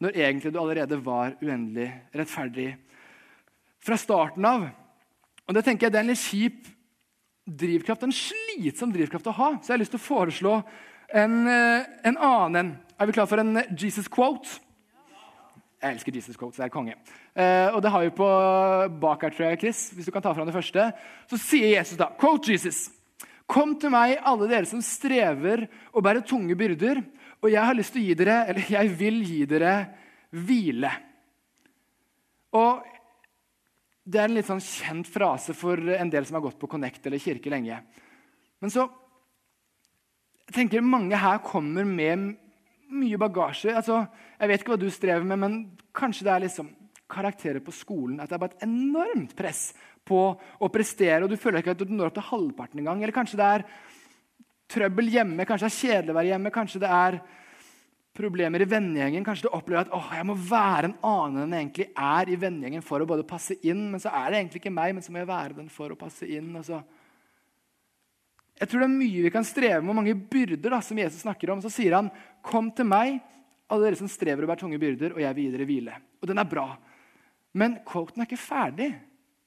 Når 0.02 0.16
egentlig 0.18 0.54
du 0.54 0.62
allerede 0.62 1.02
var 1.04 1.36
uendelig 1.44 1.92
rettferdig 2.16 2.72
fra 3.82 3.98
starten 4.00 4.48
av. 4.48 4.70
Og 5.48 5.54
Det 5.58 5.66
tenker 5.66 5.88
jeg 5.88 5.94
det 5.94 6.00
er 6.00 6.06
en 6.08 6.14
litt 6.14 6.24
kjip 6.24 6.72
drivkraft, 7.46 8.08
en 8.08 8.16
slitsom 8.16 8.94
drivkraft 8.94 9.28
å 9.28 9.36
ha. 9.36 9.50
Så 9.60 9.72
jeg 9.72 9.76
har 9.76 9.84
lyst 9.84 9.94
til 9.98 10.00
å 10.00 10.08
foreslå 10.08 10.56
en, 11.12 11.48
eh, 11.48 11.86
en 12.06 12.18
annen 12.18 12.78
Er 13.02 13.08
vi 13.08 13.14
klar 13.14 13.26
for 13.26 13.40
en 13.40 13.58
Jesus 13.76 14.08
quote? 14.08 14.62
Jeg 15.82 15.96
elsker 15.96 16.14
Jesus 16.14 16.38
quotes. 16.38 16.60
Det 16.60 16.68
er 16.68 16.74
konge. 16.74 16.94
Eh, 17.34 17.68
og 17.74 17.80
det 17.82 17.90
har 17.90 18.04
vi 18.06 18.14
på 18.14 18.28
bak 19.02 19.24
her, 19.26 19.34
tror 19.34 19.48
jeg, 19.48 19.62
Chris. 19.64 19.80
Hvis 19.96 20.06
du 20.06 20.14
kan 20.14 20.22
ta 20.22 20.34
fram 20.38 20.46
det 20.46 20.54
første. 20.54 20.92
Så 21.32 21.40
sier 21.42 21.74
Jesus 21.74 21.98
da 21.98 22.12
Quote 22.22 22.54
Jesus. 22.54 22.84
Kom 23.50 23.74
til 23.82 23.92
meg, 23.92 24.20
alle 24.22 24.48
dere 24.48 24.70
som 24.70 24.84
strever 24.86 25.66
og 25.92 26.06
bærer 26.06 26.24
tunge 26.24 26.56
byrder, 26.56 27.02
og 27.42 27.50
jeg 27.52 27.66
har 27.68 27.76
lyst 27.76 27.92
til 27.96 28.04
å 28.04 28.06
gi 28.06 28.16
dere, 28.22 28.38
eller 28.52 28.70
jeg 28.70 28.92
vil 29.00 29.18
gi 29.28 29.42
dere 29.50 29.74
hvile. 30.32 30.92
Og 32.56 32.88
Det 34.02 34.18
er 34.18 34.26
en 34.26 34.34
litt 34.34 34.48
sånn 34.48 34.64
kjent 34.64 35.08
frase 35.08 35.54
for 35.54 35.78
en 35.78 36.10
del 36.10 36.26
som 36.26 36.40
har 36.40 36.42
gått 36.44 36.58
på 36.60 36.68
Connect 36.68 37.06
eller 37.06 37.22
kirke 37.22 37.52
lenge. 37.54 37.76
Men 38.60 38.74
så 38.74 38.88
jeg 40.48 40.56
tenker 40.56 40.82
Mange 40.84 41.20
her 41.22 41.38
kommer 41.46 41.86
med 41.88 42.34
mye 42.92 43.20
bagasje. 43.22 43.74
Altså, 43.76 44.04
jeg 44.40 44.52
vet 44.52 44.64
ikke 44.64 44.74
hva 44.76 44.82
du 44.82 44.90
strever 44.94 45.26
med, 45.28 45.42
men 45.42 45.58
kanskje 45.96 46.28
det 46.28 46.34
er 46.34 46.46
liksom 46.46 46.70
karakterer 47.12 47.64
på 47.64 47.74
skolen. 47.76 48.20
At 48.20 48.32
det 48.32 48.38
er 48.38 48.44
bare 48.44 48.56
et 48.56 48.68
enormt 48.68 49.36
press 49.38 49.70
på 50.08 50.22
å 50.34 50.72
prestere, 50.74 51.24
og 51.24 51.32
du 51.32 51.40
føler 51.40 51.62
ikke 51.62 51.76
at 51.76 51.84
du 51.84 51.92
når 51.92 52.12
opp 52.12 52.18
til 52.20 52.30
halvparten 52.32 52.82
engang. 52.82 53.04
Eller 53.04 53.16
kanskje 53.16 53.40
det 53.40 53.50
er 53.58 53.68
trøbbel 54.72 55.12
hjemme, 55.12 55.46
kanskje 55.48 55.68
det 55.68 55.72
er 55.74 55.80
kjedelig 55.82 56.14
å 56.14 56.20
være 56.20 56.34
hjemme. 56.34 56.54
Kanskje 56.56 56.82
det 56.84 56.92
er 56.96 57.20
problemer 58.18 58.64
i 58.64 58.68
vennegjengen. 58.68 59.26
Kanskje 59.28 59.48
du 59.48 59.54
opplever 59.56 59.86
at 59.86 59.94
åh, 59.96 60.10
jeg 60.18 60.28
må 60.28 60.36
være 60.36 60.90
en 60.90 60.98
annen 61.08 61.44
enn 61.46 61.56
jeg 61.56 61.66
egentlig 61.66 61.88
er 61.96 62.32
i 62.32 62.40
vennegjengen 62.40 62.86
for 62.86 63.04
å 63.04 63.08
både 63.08 63.28
passe 63.28 63.56
inn, 63.68 63.86
men 63.94 64.04
så 64.04 64.12
er 64.12 64.32
det 64.32 64.42
egentlig 64.42 64.64
ikke 64.64 64.74
meg, 64.76 64.96
men 64.96 65.06
så 65.06 65.14
må 65.14 65.22
jeg 65.22 65.32
være 65.32 65.60
den 65.62 65.72
for 65.72 65.94
å 65.94 66.00
passe 66.00 66.28
inn. 66.28 66.52
og 66.60 66.66
så 66.68 66.82
jeg 68.62 68.70
tror 68.70 68.84
det 68.84 68.88
er 68.92 68.94
mye 68.94 69.26
vi 69.26 69.34
kan 69.34 69.46
streve 69.46 69.82
med, 69.82 69.90
og 69.90 69.98
mange 69.98 70.14
byrder 70.14 70.76
da, 70.76 70.78
som 70.86 71.00
Jesus 71.02 71.24
snakker 71.24 71.50
om. 71.50 71.62
Så 71.64 71.72
sier 71.74 71.96
han, 71.98 72.12
'Kom 72.44 72.70
til 72.72 72.86
meg, 72.86 73.20
alle 73.70 73.86
dere 73.86 73.96
som 73.96 74.08
strever 74.08 74.44
og 74.44 74.50
bærer 74.50 74.60
tunge 74.60 74.78
byrder, 74.78 75.14
og 75.14 75.22
jeg 75.22 75.36
vil 75.36 75.44
gi 75.46 75.58
dere 75.58 75.66
hvile.' 75.66 76.02
Og 76.22 76.28
den 76.28 76.38
er 76.38 76.44
bra. 76.44 76.78
Men 77.54 77.80
quoten 77.84 78.22
er 78.22 78.28
ikke 78.30 78.38
ferdig. 78.38 78.94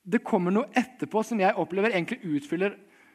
Det 0.05 0.25
kommer 0.25 0.51
noe 0.51 0.67
etterpå 0.75 1.25
som 1.25 1.39
jeg 1.39 1.55
opplever 1.55 1.95
egentlig 1.95 2.25
utfyller 2.25 2.75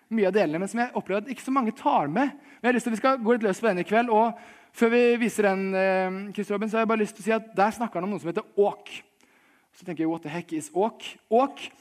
mye 0.10 0.28
av 0.28 0.34
delene, 0.34 0.60
men 0.60 0.68
som 0.68 0.80
jeg 0.80 0.96
opplever 0.96 1.22
at 1.22 1.30
ikke 1.30 1.46
så 1.46 1.52
mange 1.52 1.76
tar 1.76 2.08
med. 2.08 2.32
Men 2.32 2.64
jeg 2.64 2.70
har 2.70 2.74
lyst 2.74 2.84
til 2.84 2.90
at 2.90 2.98
Vi 2.98 3.04
skal 3.04 3.18
gå 3.18 3.32
litt 3.34 3.44
løs 3.44 3.60
på 3.60 3.68
den 3.68 3.80
i 3.80 3.84
kveld. 3.84 4.10
og 4.10 4.40
Før 4.72 4.90
vi 4.90 5.18
viser 5.18 5.44
den, 5.44 5.76
eh, 5.76 6.34
Chris 6.34 6.52
Robin, 6.52 6.70
så 6.70 6.78
har 6.78 6.82
jeg 6.82 6.88
bare 6.88 7.04
lyst 7.04 7.16
til 7.16 7.24
å 7.24 7.26
si 7.26 7.32
at 7.32 7.56
der 7.56 7.72
snakker 7.72 7.96
han 7.96 8.04
om 8.04 8.12
noe 8.12 8.20
som 8.20 8.30
heter 8.30 8.46
åk. 8.58 9.04
Så 9.74 9.84
tenker 9.84 10.04
jeg, 10.04 10.10
what 10.10 10.22
the 10.22 10.30
heck 10.30 10.54
is 10.54 10.72
åk? 10.74 11.18
Åk, 11.30 11.72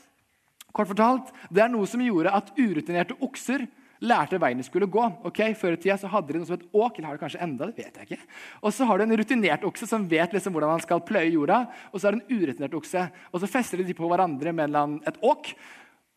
kort 0.73 0.89
fortalt, 0.89 1.33
det 1.53 1.63
er 1.63 1.69
noe 1.69 1.87
som 1.87 2.01
gjorde 2.01 2.33
at 2.33 2.51
urutinerte 2.59 3.15
okser 3.21 3.69
lærte 4.05 4.39
veien 4.41 4.61
de 4.61 4.67
skulle 4.67 4.89
gå. 4.91 5.05
Okay? 5.31 5.55
Før 5.59 5.75
i 5.75 5.81
tida 5.81 6.11
hadde 6.11 6.33
de 6.33 6.41
noe 6.41 6.49
som 6.49 6.57
het 6.57 6.69
åk. 6.73 6.99
eller 6.99 7.09
har 7.09 7.19
de 7.19 7.23
kanskje 7.25 7.43
enda, 7.43 7.67
det 7.67 7.85
vet 7.85 7.97
jeg 7.97 8.09
ikke. 8.09 8.31
Og 8.63 8.75
så 8.75 8.87
har 8.89 8.99
du 8.99 9.05
en 9.05 9.17
rutinert 9.19 9.67
okse 9.67 9.89
som 9.91 10.07
vet 10.09 10.33
liksom 10.33 10.55
hvordan 10.55 10.77
han 10.77 10.85
skal 10.85 11.05
pløye 11.07 11.33
jorda. 11.33 11.65
Og 11.93 12.01
så 12.01 12.09
er 12.09 12.17
det 12.17 12.23
en 12.23 12.39
urutinert 12.39 12.79
okse. 12.79 13.09
Og 13.33 13.43
så 13.43 13.51
fester 13.51 13.83
de 13.83 13.99
på 13.99 14.11
hverandre 14.11 14.55
med 14.55 14.79
et 15.09 15.21
åk. 15.23 15.53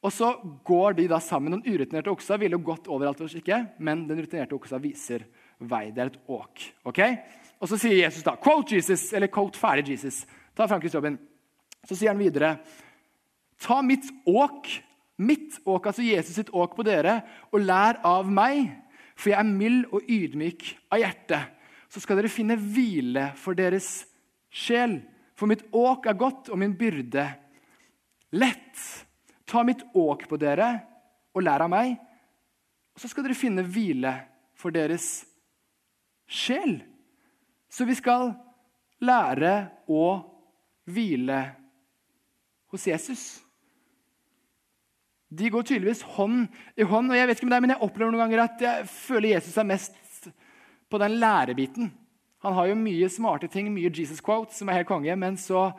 Og 0.02 0.14
så 0.14 0.32
går 0.66 0.98
de 0.98 1.08
da 1.12 1.20
sammen. 1.22 1.58
Den 1.58 1.66
urutinerte 1.66 2.12
oksa 2.12 2.38
ville 2.42 2.58
jo 2.58 2.66
gått 2.72 2.90
overalt, 2.90 3.22
ikke, 3.22 3.66
men 3.80 4.08
den 4.10 4.22
rutinerte 4.24 4.58
oksa 4.58 4.82
viser 4.82 5.28
vei. 5.60 5.92
Det 5.94 6.02
er 6.02 6.14
et 6.14 6.22
åk. 6.28 6.70
ok? 6.90 7.02
Og 7.62 7.70
så 7.70 7.78
sier 7.78 8.00
Jesus 8.00 8.26
da, 8.26 8.34
quote 8.42 8.74
Jesus, 8.74 9.12
eller 9.14 9.30
quote 9.30 9.60
ferdig 9.62 9.94
Jesus. 9.94 10.24
Ta 10.58 10.66
Frank 10.68 10.88
Robin. 10.94 11.20
Så 11.86 11.98
sier 11.98 12.14
han 12.14 12.22
videre, 12.22 12.56
ta 13.62 13.82
mitt 13.86 14.10
åk 14.26 14.70
mitt 15.22 15.60
åk, 15.66 15.88
altså 15.88 16.04
Jesus 16.06 16.36
sitt 16.38 16.52
åk 16.54 16.76
på 16.78 16.86
dere, 16.88 17.22
og 17.54 17.64
lær 17.64 18.02
av 18.08 18.30
meg, 18.32 18.68
for 19.16 19.32
jeg 19.32 19.40
er 19.40 19.50
mild 19.50 19.92
og 19.94 20.08
ydmyk 20.10 20.66
av 20.92 21.02
hjerte. 21.04 21.42
Så 21.92 22.02
skal 22.02 22.20
dere 22.20 22.32
finne 22.32 22.58
hvile 22.58 23.30
for 23.40 23.58
deres 23.58 24.06
sjel. 24.50 25.00
For 25.38 25.50
mitt 25.52 25.64
åk 25.76 26.08
er 26.10 26.18
godt, 26.18 26.50
og 26.50 26.60
min 26.62 26.76
byrde 26.78 27.28
lett. 28.32 28.86
Ta 29.46 29.64
mitt 29.68 29.84
åk 29.94 30.28
på 30.30 30.40
dere 30.40 30.72
og 31.36 31.44
lær 31.44 31.64
av 31.66 31.72
meg, 31.72 31.96
og 32.92 33.00
så 33.00 33.10
skal 33.12 33.26
dere 33.26 33.38
finne 33.38 33.64
hvile 33.64 34.14
for 34.58 34.74
deres 34.76 35.24
sjel. 36.28 36.80
Så 37.72 37.88
vi 37.88 37.96
skal 37.96 38.34
lære 39.04 39.54
å 39.88 40.06
hvile 40.92 41.40
hos 42.72 42.88
Jesus. 42.88 43.24
De 45.32 45.50
går 45.50 45.64
tydeligvis 45.64 46.04
hånd 46.18 46.50
i 46.76 46.84
hånd. 46.84 47.12
og 47.12 47.18
jeg 47.18 47.28
vet 47.28 47.40
ikke 47.40 47.48
om 47.48 47.54
det 47.54 47.58
er, 47.58 47.64
men 47.66 47.74
jeg 47.74 47.86
opplever 47.88 48.12
noen 48.12 48.24
ganger 48.26 48.44
at 48.44 48.64
jeg 48.66 48.88
føler 48.92 49.36
Jesus 49.38 49.58
er 49.58 49.68
mest 49.70 50.30
på 50.92 51.00
den 51.00 51.18
lærebiten. 51.22 51.92
Han 52.44 52.58
har 52.58 52.68
jo 52.68 52.80
mye 52.80 53.08
smarte 53.10 53.48
ting, 53.52 53.70
mye 53.72 53.92
Jesus 53.94 54.20
quotes, 54.24 54.58
som 54.60 54.70
er 54.70 54.82
helt 54.82 54.90
konge, 54.90 55.16
men 55.16 55.38
så 55.40 55.70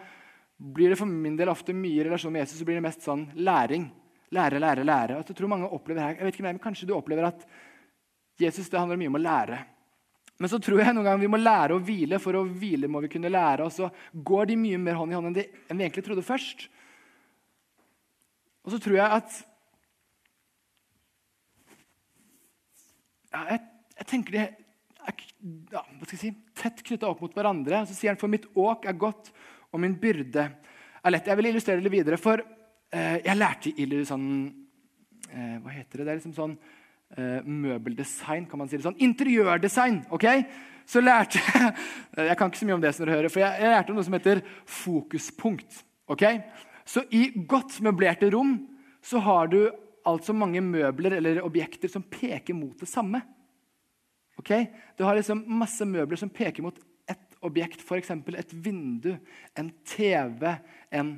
blir 0.57 0.93
det 0.93 0.99
for 1.01 1.11
min 1.11 1.37
del 1.37 1.51
ofte 1.51 1.75
mye 1.75 2.07
relasjon 2.07 2.33
med 2.33 2.45
Jesus, 2.45 2.61
så 2.63 2.69
blir 2.69 2.79
det 2.79 2.87
mest 2.87 3.05
sånn 3.05 3.27
læring. 3.35 3.91
Lære, 4.33 4.61
lære, 4.63 4.87
lære. 4.89 5.19
Og 5.19 5.29
jeg 5.29 5.37
tror 5.37 5.51
mange 5.53 5.69
opplever 5.69 6.07
her, 6.07 6.17
jeg 6.17 6.25
vet 6.25 6.37
ikke, 6.37 6.45
om 6.45 6.49
det, 6.49 6.55
men 6.57 6.65
Kanskje 6.65 6.89
du 6.89 6.95
opplever 6.97 7.29
at 7.29 7.45
Jesus 8.41 8.71
det 8.73 8.81
handler 8.81 9.01
mye 9.01 9.11
om 9.13 9.19
å 9.19 9.23
lære. 9.27 9.59
Men 10.41 10.51
så 10.51 10.59
tror 10.63 10.81
jeg 10.81 10.95
noen 10.95 11.07
ganger 11.07 11.23
vi 11.23 11.31
må 11.31 11.39
lære 11.39 11.77
å 11.77 11.83
hvile. 11.83 12.19
For 12.23 12.39
å 12.39 12.47
hvile 12.47 12.89
må 12.91 13.03
vi 13.05 13.11
kunne 13.13 13.31
lære. 13.31 13.67
Og 13.67 13.75
så 13.75 13.91
går 14.13 14.49
de 14.51 14.57
mye 14.59 14.81
mer 14.81 14.97
hånd 14.99 15.13
i 15.13 15.19
hånd 15.19 15.31
enn, 15.31 15.59
enn 15.69 15.79
vi 15.79 15.85
egentlig 15.87 16.07
trodde 16.07 16.25
først. 16.27 16.65
Og 18.63 18.75
så 18.75 18.79
tror 18.83 18.97
jeg 18.99 19.19
at 19.19 19.39
ja, 23.33 23.45
jeg, 23.51 23.63
jeg, 23.99 24.09
tenker 24.11 24.35
de 24.35 24.43
er 24.43 24.53
ja, 25.73 25.83
si, 26.13 26.31
tett 26.59 26.83
knytta 26.87 27.09
opp 27.11 27.23
mot 27.25 27.35
hverandre. 27.35 27.83
Så 27.89 27.97
sier 27.97 28.13
han 28.13 28.21
for 28.21 28.31
mitt 28.31 28.47
åk 28.55 28.87
er 28.87 28.99
godt, 28.99 29.33
og 29.73 29.83
min 29.83 29.97
byrde 29.99 30.47
er 31.03 31.15
lett. 31.15 31.31
Jeg 31.31 31.41
vil 31.41 31.51
illustrere 31.51 31.81
det 31.81 31.89
litt 31.89 31.97
videre, 31.97 32.21
for 32.21 32.43
eh, 32.43 33.19
jeg 33.25 33.39
lærte 33.39 33.73
i 33.73 33.89
sånn 34.07 34.29
eh, 35.33 35.57
Hva 35.63 35.75
heter 35.75 35.99
det? 35.99 36.07
Det 36.07 36.13
er 36.13 36.21
liksom 36.21 36.37
sånn 36.37 36.59
eh, 37.17 37.41
møbeldesign, 37.43 38.47
kan 38.51 38.63
man 38.63 38.71
si 38.71 38.79
det 38.79 38.87
sånn. 38.87 39.01
Interiørdesign. 39.03 40.05
ok? 40.15 40.29
Så 40.87 41.03
lærte 41.03 41.41
jeg 41.51 42.29
Jeg 42.29 42.37
kan 42.39 42.51
ikke 42.51 42.61
så 42.61 42.69
mye 42.69 42.79
om 42.79 42.85
det, 42.85 42.95
som 42.95 43.07
dere 43.07 43.17
hører, 43.17 43.33
for 43.33 43.43
jeg, 43.43 43.65
jeg 43.65 43.75
lærte 43.75 43.95
om 43.95 43.99
noe 43.99 44.07
som 44.07 44.19
heter 44.19 44.45
fokuspunkt. 44.83 45.83
ok? 46.07 46.29
Så 46.93 47.07
i 47.15 47.31
godt 47.49 47.79
møblerte 47.85 48.29
rom 48.35 48.59
så 49.03 49.23
har 49.25 49.49
du 49.53 49.63
altså 50.09 50.35
mange 50.37 50.61
møbler 50.65 51.17
eller 51.17 51.45
objekter 51.45 51.89
som 51.89 52.05
peker 52.05 52.57
mot 52.59 52.77
det 52.79 52.91
samme. 52.91 53.23
Okay? 54.39 54.67
Du 54.99 55.05
har 55.07 55.17
liksom 55.17 55.45
masse 55.47 55.87
møbler 55.89 56.21
som 56.21 56.33
peker 56.33 56.65
mot 56.65 56.79
ett 57.11 57.39
objekt, 57.43 57.83
f.eks. 57.83 58.11
et 58.13 58.53
vindu, 58.53 59.15
en 59.59 59.71
TV, 59.89 60.57
en 60.91 61.15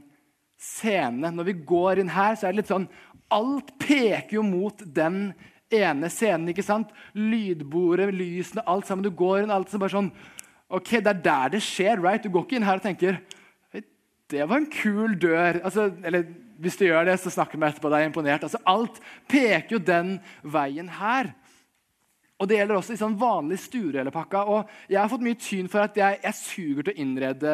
scene. 0.61 1.33
Når 1.35 1.51
vi 1.51 1.57
går 1.67 2.03
inn 2.03 2.13
her, 2.15 2.37
så 2.37 2.47
er 2.49 2.55
det 2.55 2.65
litt 2.65 2.73
sånn 2.73 2.89
Alt 3.33 3.73
peker 3.81 4.37
jo 4.37 4.43
mot 4.47 4.83
den 4.95 5.33
ene 5.73 6.11
scenen. 6.13 6.51
ikke 6.53 6.63
sant? 6.63 6.91
Lydbordet, 7.17 8.13
lysene, 8.15 8.63
alt 8.69 8.87
sammen. 8.87 9.03
Du 9.03 9.11
går 9.11 9.43
inn, 9.43 9.55
alt 9.55 9.73
som 9.73 9.83
bare 9.83 9.97
sånn 9.97 10.13
Ok, 10.75 10.97
det 11.05 11.11
er 11.11 11.23
der 11.25 11.55
det 11.55 11.63
skjer. 11.65 12.01
right? 12.03 12.23
Du 12.23 12.31
går 12.33 12.45
ikke 12.47 12.57
inn 12.61 12.67
her 12.67 12.81
og 12.81 12.85
tenker 12.85 13.19
det 14.33 14.45
var 14.49 14.61
en 14.61 14.71
kul 14.73 15.19
dør. 15.21 15.61
Altså, 15.65 15.91
eller 16.05 16.27
hvis 16.63 16.79
du 16.81 16.87
gjør 16.87 17.09
det, 17.09 17.19
så 17.21 17.33
snakker 17.33 17.61
vi 17.61 17.67
etterpå. 17.69 17.91
deg 17.93 18.07
imponert. 18.09 18.47
Altså, 18.47 18.61
alt 18.65 19.01
peker 19.29 19.77
jo 19.77 19.83
den 19.83 20.19
veien 20.43 20.89
her. 20.89 21.35
Og 22.41 22.49
Det 22.49 22.59
gjelder 22.59 22.77
også 22.77 22.97
i 22.97 22.99
sånn 22.99 23.19
vanlig 23.19 23.61
sturelepakka. 23.63 24.43
Og 24.51 24.71
jeg 24.91 24.99
har 25.01 25.11
fått 25.11 25.25
mye 25.25 25.39
tyn 25.39 25.69
for 25.71 25.85
at 25.85 25.97
jeg, 25.97 26.19
jeg 26.25 26.41
suger 26.41 26.83
til 26.83 26.95
å 26.95 27.01
innrede 27.05 27.53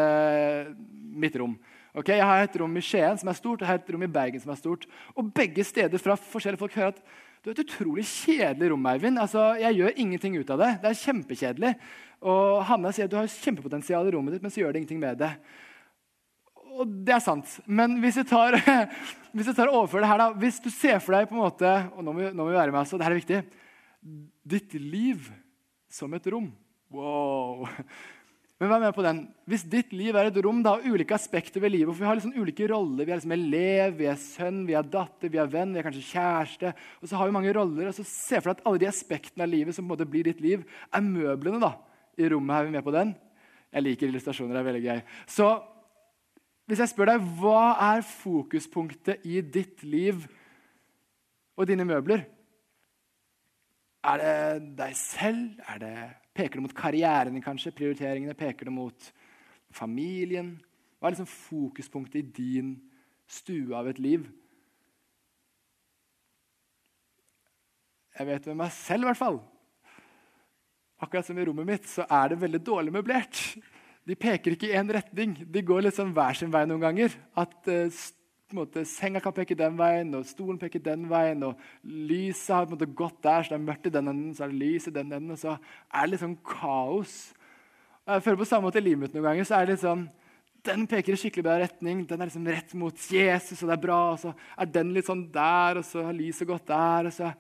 mitt 1.21 1.37
rom. 1.37 1.59
Okay? 1.95 2.17
Jeg 2.17 2.27
har 2.27 2.47
et 2.47 2.57
rom 2.63 2.77
i 2.79 2.85
Skien 2.85 3.19
som 3.21 3.29
er 3.31 3.39
stort, 3.39 3.61
og 3.61 3.67
jeg 3.67 3.71
har 3.71 3.83
et 3.83 3.93
rom 3.93 4.07
i 4.07 4.11
Bergen 4.11 4.43
som 4.43 4.55
er 4.55 4.61
stort. 4.61 4.87
Og 5.15 5.33
begge 5.37 5.67
steder 5.67 6.01
fra 6.01 6.17
forskjellige 6.17 6.63
folk 6.63 6.79
hører 6.79 6.95
at 6.95 7.03
du 7.41 7.51
er 7.51 7.55
et 7.57 7.63
utrolig 7.65 8.05
kjedelig 8.05 8.71
rom, 8.73 8.87
Eivind. 8.91 9.21
Altså, 9.21 9.55
jeg 9.61 9.79
gjør 9.79 10.01
ingenting 10.03 10.37
ut 10.37 10.51
av 10.53 10.61
det. 10.61 10.71
Det 10.83 10.91
er 10.91 11.03
kjempekjedelig. 11.03 11.75
Og 12.31 12.61
Hanna 12.69 12.93
sier 12.93 13.09
at 13.09 13.13
du 13.13 13.17
har 13.17 13.31
kjempepotensial 13.33 14.09
i 14.09 14.13
rommet 14.13 14.37
ditt, 14.37 14.45
men 14.45 14.53
så 14.53 14.63
gjør 14.63 14.75
det 14.75 14.83
ingenting 14.83 15.01
med 15.01 15.21
det 15.23 15.31
og 16.81 16.95
det 17.07 17.17
er 17.17 17.25
sant. 17.25 17.57
Men 17.69 17.99
hvis 18.03 18.21
jeg 18.21 18.29
tar, 18.31 18.57
hvis 19.35 19.51
jeg 19.51 19.59
tar 19.59 19.73
overfører 19.73 20.07
det 20.07 20.13
her, 20.13 20.23
da, 20.23 20.31
hvis 20.41 20.61
du 20.63 20.71
ser 20.73 21.01
for 21.03 21.17
deg 21.17 21.29
på 21.29 21.37
en 21.37 21.45
måte 21.45 21.75
og 21.93 22.05
nå 22.05 22.15
må, 22.15 22.23
vi, 22.23 22.31
nå 22.33 22.45
må 22.45 22.53
vi 22.53 22.61
være 22.61 22.73
med, 22.73 22.83
altså, 22.83 23.01
det 23.01 23.09
her 23.09 23.17
er 23.17 23.23
viktig 23.23 23.43
Ditt 24.51 24.73
liv 24.81 25.27
som 25.93 26.15
et 26.17 26.27
rom. 26.33 26.49
Wow! 26.95 27.67
Men 28.61 28.69
vær 28.69 28.81
med 28.83 28.93
på 28.93 29.05
den. 29.05 29.21
Hvis 29.49 29.63
ditt 29.73 29.93
liv 29.97 30.17
er 30.21 30.29
et 30.29 30.39
rom, 30.45 30.59
da, 30.61 30.75
ulike 30.85 31.17
aspekter 31.17 31.63
ved 31.63 31.73
livet 31.73 31.95
for 31.95 32.05
Vi 32.05 32.09
har 32.11 32.19
liksom 32.19 32.35
ulike 32.37 32.67
roller. 32.69 33.07
Vi 33.07 33.13
er 33.13 33.17
liksom 33.17 33.33
elev, 33.33 33.95
vi 33.97 34.09
er 34.11 34.19
sønn, 34.21 34.59
vi 34.69 34.77
er 34.77 34.85
datter, 34.85 35.33
vi 35.33 35.41
er 35.41 35.49
venn, 35.49 35.73
vi 35.73 35.81
er 35.81 35.87
kanskje 35.87 36.05
kjæreste. 36.11 36.73
Og 37.01 37.09
så 37.09 37.17
har 37.17 37.31
vi 37.31 37.37
mange 37.39 37.55
roller, 37.57 37.89
og 37.89 37.97
så 37.97 38.05
Se 38.05 38.37
for 38.37 38.51
deg 38.51 38.61
at 38.61 38.69
alle 38.69 38.83
de 38.83 38.91
aspektene 38.91 39.47
av 39.47 39.53
livet 39.53 39.77
som 39.77 39.87
på 39.87 39.89
en 39.89 39.95
måte 39.95 40.09
blir 40.13 40.29
ditt 40.29 40.45
liv, 40.45 40.67
er 40.93 41.07
møblene 41.07 41.63
da, 41.63 41.73
i 42.21 42.29
rommet. 42.29 42.59
Er 42.59 42.69
vi 42.69 42.75
med 42.77 42.85
på 42.85 42.95
den? 42.99 43.15
Jeg 43.73 43.87
liker 43.87 44.11
illustrasjoner. 44.11 44.53
det 44.53 44.61
er 44.61 44.69
veldig 44.69 44.85
gøy. 44.85 45.03
Så 45.39 45.49
hvis 46.71 46.79
jeg 46.85 46.93
spør 46.93 47.09
deg 47.11 47.31
hva 47.41 47.73
er 47.83 48.05
fokuspunktet 48.07 49.25
i 49.27 49.41
ditt 49.43 49.83
liv 49.83 50.23
og 51.59 51.67
dine 51.67 51.83
møbler? 51.83 52.23
Er 54.07 54.21
det 54.23 54.69
deg 54.79 54.95
selv? 54.95 55.59
Det, 55.83 55.91
peker 56.31 56.61
det 56.61 56.65
mot 56.69 56.77
karrieren 56.77 57.35
din, 57.35 57.43
kanskje? 57.43 57.75
Prioriteringene? 57.75 58.37
Peker 58.39 58.71
det 58.71 58.75
mot 58.77 59.09
familien? 59.75 60.53
Hva 61.01 61.11
er 61.11 61.17
liksom 61.17 61.33
fokuspunktet 61.33 62.21
i 62.23 62.31
din 62.39 62.71
stue 63.27 63.75
av 63.75 63.91
et 63.91 63.99
liv? 63.99 64.31
Jeg 68.15 68.31
vet 68.31 68.47
med 68.53 68.63
meg 68.63 68.73
selv, 68.79 69.09
i 69.09 69.11
hvert 69.11 69.25
fall. 69.25 69.43
Akkurat 71.03 71.27
som 71.27 71.39
i 71.41 71.51
rommet 71.51 71.67
mitt, 71.67 71.91
så 71.91 72.07
er 72.07 72.31
det 72.31 72.43
veldig 72.47 72.63
dårlig 72.63 72.95
møblert 72.95 73.43
de 74.11 74.17
peker 74.19 74.57
ikke 74.57 74.71
i 74.73 74.75
én 74.75 74.89
retning. 74.91 75.37
De 75.47 75.63
går 75.63 75.85
liksom 75.87 76.11
hver 76.17 76.35
sin 76.39 76.51
vei 76.51 76.65
noen 76.67 76.83
ganger. 76.83 77.15
At 77.39 77.69
uh, 77.71 78.01
måte, 78.57 78.83
Senga 78.89 79.21
kan 79.23 79.35
peke 79.35 79.55
den 79.59 79.77
veien, 79.79 80.11
og 80.19 80.27
stolen 80.27 80.59
peker 80.59 80.83
den 80.83 81.05
veien. 81.11 81.45
og 81.47 81.61
Lyset 81.87 82.55
har 82.57 82.71
måte 82.71 82.89
gått 82.89 83.21
der, 83.23 83.45
så 83.45 83.55
det 83.55 83.61
er 83.61 83.69
mørkt 83.69 83.87
i 83.87 83.93
den 83.95 84.11
enden, 84.11 84.33
så 84.35 84.47
er 84.47 84.55
det 84.55 84.63
lys 84.65 84.89
i 84.91 84.95
den 84.97 85.13
enden. 85.13 85.37
og 85.37 85.39
Så 85.39 85.53
er 85.55 86.01
det 86.03 86.11
litt 86.11 86.25
sånn 86.25 86.41
kaos. 86.47 87.21
Jeg 88.11 88.25
føler 88.25 88.41
på 88.41 88.49
samme 88.49 88.67
måte 88.67 88.81
i 88.81 88.87
livet 88.89 89.05
mitt 89.05 89.15
noen 89.15 89.29
ganger. 89.29 89.47
så 89.47 89.61
er 89.61 89.69
det 89.69 89.77
litt 89.77 89.87
sånn, 89.87 90.09
Den 90.61 90.83
peker 90.85 91.15
i 91.15 91.17
skikkelig 91.17 91.45
bra 91.47 91.55
retning. 91.57 92.03
Den 92.05 92.21
er 92.21 92.29
liksom 92.29 92.51
rett 92.51 92.75
mot 92.77 92.93
Jesus, 92.93 93.63
og 93.63 93.71
det 93.71 93.79
er 93.79 93.81
bra. 93.87 94.01
Og 94.13 94.19
så 94.21 94.35
er 94.59 94.67
den 94.69 94.91
litt 94.93 95.07
sånn 95.07 95.23
der, 95.33 95.79
og 95.81 95.87
så 95.89 96.03
har 96.05 96.13
lyset 96.13 96.49
gått 96.49 96.67
der. 96.69 97.09
og 97.09 97.15
så... 97.17 97.31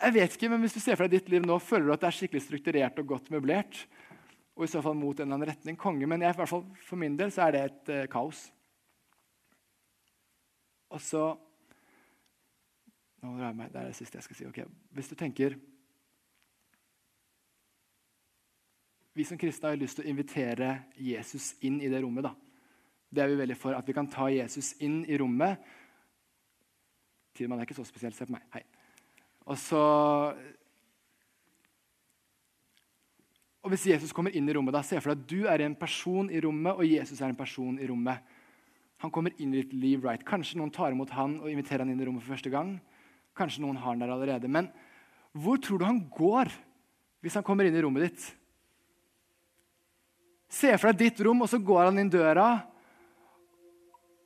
Jeg 0.00 0.14
vet 0.16 0.34
ikke, 0.34 0.48
men 0.48 0.60
Hvis 0.60 0.74
du 0.74 0.80
ser 0.80 0.96
for 0.96 1.06
deg 1.06 1.20
ditt 1.20 1.30
liv 1.32 1.46
nå, 1.46 1.56
føler 1.60 1.86
du 1.86 1.92
at 1.94 2.02
det 2.02 2.08
er 2.10 2.18
skikkelig 2.18 2.42
strukturert 2.44 2.98
og 3.00 3.06
godt 3.06 3.30
møblert? 3.32 3.86
Og 4.60 4.66
i 4.66 4.68
så 4.68 4.82
fall 4.84 4.96
mot 4.98 5.16
en 5.16 5.24
eller 5.24 5.38
annen 5.38 5.48
retning 5.48 5.76
konge. 5.80 6.04
Men 6.04 6.20
jeg, 6.20 6.34
i 6.34 6.36
hvert 6.36 6.50
fall 6.50 6.66
for 6.84 7.00
min 7.00 7.14
del 7.16 7.32
så 7.32 7.46
er 7.46 7.54
det 7.54 7.60
et 7.64 7.92
eh, 7.94 8.08
kaos. 8.12 8.42
Og 10.92 11.00
så 11.00 11.22
nå 13.20 13.34
jeg 13.36 13.56
meg, 13.56 13.72
Det 13.72 13.80
er 13.80 13.88
det 13.88 13.96
siste 13.96 14.18
jeg 14.18 14.26
skal 14.26 14.36
si. 14.36 14.46
Okay. 14.48 14.68
Hvis 14.96 15.08
du 15.08 15.16
tenker 15.16 15.56
Vi 19.16 19.24
som 19.26 19.40
kristne 19.40 19.72
har 19.72 19.80
lyst 19.80 19.98
til 19.98 20.06
å 20.06 20.12
invitere 20.12 20.68
Jesus 20.96 21.54
inn 21.66 21.80
i 21.82 21.88
det 21.90 21.98
rommet. 22.04 22.24
da. 22.24 22.34
Det 23.10 23.22
er 23.22 23.32
vi 23.32 23.40
veldig 23.40 23.56
for. 23.58 23.74
At 23.74 23.88
vi 23.88 23.96
kan 23.96 24.06
ta 24.08 24.28
Jesus 24.30 24.74
inn 24.80 25.02
i 25.04 25.18
rommet. 25.18 25.58
Tidemann 27.34 27.58
er 27.58 27.66
ikke 27.66 27.74
så 27.80 27.84
spesielt. 27.84 28.14
Se 28.14 28.28
på 28.28 28.36
meg. 28.36 28.44
Hei. 28.54 28.62
Og 29.50 29.58
så 29.58 29.82
Og 33.60 33.72
Hvis 33.74 33.86
Jesus 33.90 34.12
kommer 34.16 34.32
inn 34.32 34.48
i 34.48 34.54
rommet, 34.56 34.72
da, 34.72 34.80
se 34.84 35.00
for 35.00 35.12
deg 35.12 35.20
at 35.20 35.28
du 35.28 35.48
er 35.50 35.66
en 35.66 35.76
person 35.76 36.30
i 36.32 36.40
rommet, 36.40 36.72
og 36.72 36.86
Jesus 36.86 37.20
er 37.20 37.28
en 37.28 37.36
person 37.36 37.76
i 37.76 37.88
rommet. 37.90 38.22
Han 39.04 39.12
kommer 39.12 39.34
inn 39.40 39.52
i 39.52 39.62
ditt 39.62 39.74
liv. 39.76 40.04
right. 40.04 40.24
Kanskje 40.24 40.58
noen 40.60 40.72
tar 40.72 40.92
imot 40.92 41.12
han 41.16 41.38
og 41.40 41.50
inviterer 41.50 41.84
han 41.84 41.92
inn 41.92 42.00
i 42.00 42.06
rommet 42.08 42.24
for 42.24 42.34
første 42.34 42.52
gang. 42.52 42.78
Kanskje 43.36 43.62
noen 43.64 43.76
har 43.76 43.92
han 43.92 44.00
der 44.00 44.12
allerede. 44.12 44.48
Men 44.48 44.70
hvor 45.32 45.60
tror 45.60 45.78
du 45.78 45.84
han 45.84 46.02
går 46.08 46.50
hvis 47.20 47.36
han 47.36 47.44
kommer 47.44 47.68
inn 47.68 47.76
i 47.76 47.82
rommet 47.84 48.08
ditt? 48.08 48.26
Se 50.50 50.72
for 50.76 50.90
deg 50.90 51.04
ditt 51.04 51.20
rom, 51.24 51.44
og 51.44 51.48
så 51.48 51.60
går 51.62 51.84
han 51.86 52.00
inn 52.02 52.10
døra. 52.10 52.48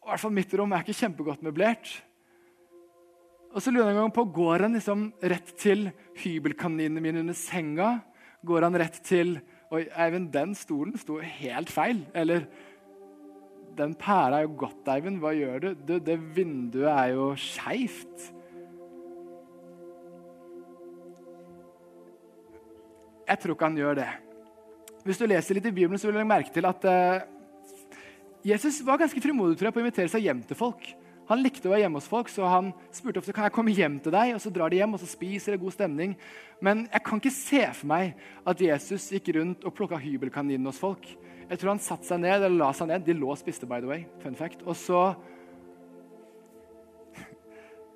I 0.05 0.09
hvert 0.09 0.23
fall 0.23 0.35
mitt 0.35 0.55
rom 0.57 0.73
er 0.73 0.85
ikke 0.85 0.97
kjempegodt 0.97 1.45
møblert. 1.45 1.91
Og 3.55 3.63
så 3.63 3.71
lurer 3.71 3.91
jeg 3.91 3.97
en 3.97 4.03
gang 4.07 4.15
på, 4.15 4.25
Går 4.35 4.65
han 4.67 4.75
liksom 4.75 5.05
rett 5.23 5.55
til 5.61 5.91
hybelkaninene 6.23 7.03
mine 7.03 7.23
under 7.23 7.37
senga? 7.39 7.99
Går 8.45 8.67
han 8.69 8.79
rett 8.81 9.01
til 9.07 9.39
Oi, 9.75 9.87
Eivind, 9.99 10.29
den 10.31 10.53
stolen 10.55 10.95
sto 11.01 11.19
helt 11.19 11.73
feil. 11.73 12.05
Eller 12.15 12.47
Den 13.75 13.97
pæra 13.99 14.39
er 14.39 14.45
jo 14.47 14.55
godt, 14.61 14.87
Eivind. 14.93 15.19
Hva 15.23 15.33
gjør 15.35 15.63
du? 15.65 15.69
du 15.75 15.95
det 15.99 16.19
vinduet 16.37 16.93
er 16.93 17.15
jo 17.17 17.33
skeivt. 17.41 18.29
Jeg 23.25 23.41
tror 23.41 23.57
ikke 23.57 23.71
han 23.71 23.81
gjør 23.81 23.99
det. 23.99 24.11
Hvis 25.05 25.19
du 25.19 25.27
leser 25.27 25.57
litt 25.57 25.67
i 25.69 25.75
Bibelen, 25.75 25.99
så 25.99 26.09
vil 26.09 26.21
du 26.21 26.29
merke 26.29 26.53
til 26.53 26.69
at 26.69 26.85
uh, 26.87 27.25
Jesus 28.45 28.79
var 28.85 29.01
ganske 29.01 29.21
frimodig 29.25 29.57
tror 29.59 29.69
jeg, 29.71 29.75
på 29.75 29.81
å 29.81 29.85
invitere 29.85 30.13
seg 30.13 30.29
hjem 30.29 30.45
til 30.47 30.59
folk. 30.59 30.87
Han 31.31 31.41
likte 31.41 31.71
å 31.71 31.73
være 31.73 31.87
hjemme 31.87 32.01
hos 32.01 32.09
folk, 32.11 32.29
så 32.29 32.45
han 32.53 32.73
spurte 32.93 33.23
ofte 33.23 33.33
kan 33.33 33.47
jeg 33.47 33.55
komme 33.57 33.73
hjem 33.73 33.97
til 34.05 34.13
deg. 34.13 34.35
og 34.37 34.43
Så 34.45 34.53
drar 34.53 34.73
de 34.73 34.81
hjem 34.83 34.97
og 34.97 35.01
så 35.01 35.09
spiser 35.09 35.55
det 35.55 35.63
god 35.63 35.73
stemning. 35.73 36.17
Men 36.65 36.85
jeg 36.91 37.05
kan 37.07 37.21
ikke 37.21 37.33
se 37.33 37.63
for 37.71 37.91
meg 37.95 38.19
at 38.45 38.61
Jesus 38.61 39.09
gikk 39.15 39.31
rundt 39.39 39.65
og 39.65 39.75
plukka 39.77 40.01
hybelkaninene 40.01 40.69
hos 40.69 40.83
folk. 40.83 41.09
Jeg 41.49 41.61
tror 41.61 41.75
han 41.75 41.83
satte 41.83 42.09
seg 42.09 42.21
ned, 42.21 42.39
eller 42.43 42.59
la 42.61 42.71
seg 42.77 42.91
ned. 42.91 43.05
De 43.07 43.17
lå 43.17 43.31
og 43.33 43.41
spiste, 43.41 43.69
by 43.69 43.81
the 43.81 43.89
way. 43.89 44.05
Fun 44.21 44.37
fact. 44.37 44.65
Og 44.69 44.77
så 44.77 45.01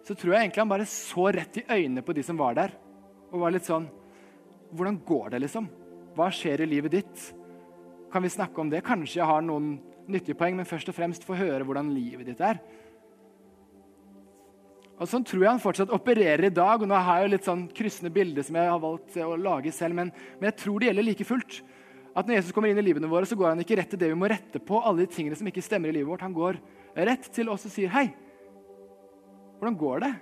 Så 0.06 0.16
tror 0.16 0.34
jeg 0.34 0.46
egentlig 0.46 0.64
han 0.64 0.72
bare 0.72 0.88
så 0.88 1.28
rett 1.36 1.60
i 1.60 1.66
øynene 1.68 2.04
på 2.04 2.16
de 2.16 2.24
som 2.24 2.38
var 2.40 2.56
der, 2.56 2.72
og 3.28 3.42
var 3.44 3.52
litt 3.52 3.68
sånn 3.68 3.90
Hvordan 4.68 4.98
går 5.04 5.30
det, 5.32 5.38
liksom? 5.46 5.68
Hva 6.16 6.26
skjer 6.32 6.60
i 6.60 6.68
livet 6.68 6.92
ditt? 6.92 7.22
Kan 8.12 8.24
vi 8.24 8.28
snakke 8.32 8.60
om 8.60 8.68
det? 8.68 8.82
Kanskje 8.84 9.22
jeg 9.22 9.28
har 9.28 9.40
noen 9.44 9.78
nyttige 10.08 10.36
poeng, 10.36 10.56
men 10.58 10.68
først 10.68 10.90
og 10.92 10.96
fremst 10.96 11.24
få 11.24 11.36
høre 11.38 11.64
hvordan 11.64 11.88
livet 11.94 12.28
ditt 12.28 12.42
er. 12.44 12.60
Og 14.98 15.06
Sånn 15.06 15.24
tror 15.26 15.44
jeg 15.44 15.50
han 15.52 15.62
fortsatt 15.62 15.92
opererer 15.94 16.48
i 16.48 16.54
dag. 16.54 16.82
og 16.82 16.90
Nå 16.90 16.98
har 16.98 17.20
jeg 17.20 17.28
jo 17.28 17.32
litt 17.37 17.46
sånn 17.46 17.66
kryssende 17.70 18.11
bilder 18.14 18.46
som 18.46 18.58
jeg 18.58 18.70
har 18.70 18.80
valgt 18.82 19.18
å 19.22 19.37
lage 19.38 19.72
selv, 19.74 19.94
men, 19.94 20.11
men, 20.38 20.48
jeg 20.50 20.58
tror 20.64 20.80
det 20.80 20.90
gjelder 20.90 21.06
like 21.06 21.26
fullt. 21.28 21.61
At 22.18 22.26
Når 22.26 22.40
Jesus 22.40 22.54
kommer 22.54 22.72
inn 22.72 22.80
i 22.82 22.87
livene 22.87 23.11
våre, 23.11 23.28
så 23.28 23.38
går 23.38 23.52
han 23.52 23.62
ikke 23.62 23.78
rett 23.78 23.92
til 23.94 24.00
det 24.00 24.11
vi 24.11 24.18
må 24.18 24.30
rette 24.30 24.58
på, 24.58 24.80
alle 24.82 25.04
de 25.04 25.12
tingene 25.14 25.38
som 25.38 25.46
ikke 25.46 25.62
stemmer 25.62 25.92
i 25.92 25.98
livet 26.00 26.11
vårt. 26.11 26.24
Han 26.26 26.34
går 26.34 26.58
rett 26.98 27.30
til 27.30 27.50
oss 27.52 27.68
og 27.68 27.70
sier, 27.70 27.92
'Hei, 27.92 28.08
hvordan 29.58 29.78
går 29.78 30.00
det?' 30.06 30.16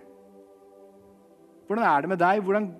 Hvordan 1.66 1.84
er 1.84 2.00
det 2.00 2.08
med 2.08 2.18
deg? 2.18 2.42
Hvordan 2.42 2.74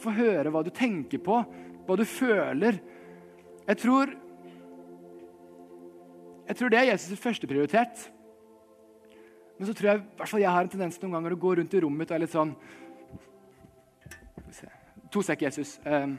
Få 0.00 0.14
høre 0.16 0.48
hva 0.48 0.62
du 0.64 0.70
tenker 0.70 1.18
på, 1.18 1.42
hva 1.84 1.96
du 1.98 2.06
føler. 2.08 2.78
Jeg 3.66 3.76
tror, 3.82 4.14
jeg 6.46 6.56
tror 6.56 6.70
det 6.72 6.78
er 6.78 6.88
Jesus' 6.94 7.20
førsteprioritet. 7.20 8.06
Men 9.60 9.68
så 9.68 9.74
tror 9.76 9.90
jeg 9.90 10.00
i 10.00 10.04
hvert 10.16 10.30
fall 10.30 10.40
jeg 10.40 10.52
har 10.56 10.64
en 10.64 10.70
tendens 10.72 10.96
noen 11.02 11.18
ganger 11.18 11.34
å 11.36 11.40
gå 11.40 11.50
rundt 11.58 11.74
i 11.76 11.80
rommet 11.84 12.00
mitt 12.00 12.12
og 12.12 12.16
er 12.16 12.22
litt 12.24 12.32
sånn 12.32 12.54
To 15.10 15.24
sekk, 15.26 15.40
Jesus. 15.42 15.72
Um, 15.82 16.12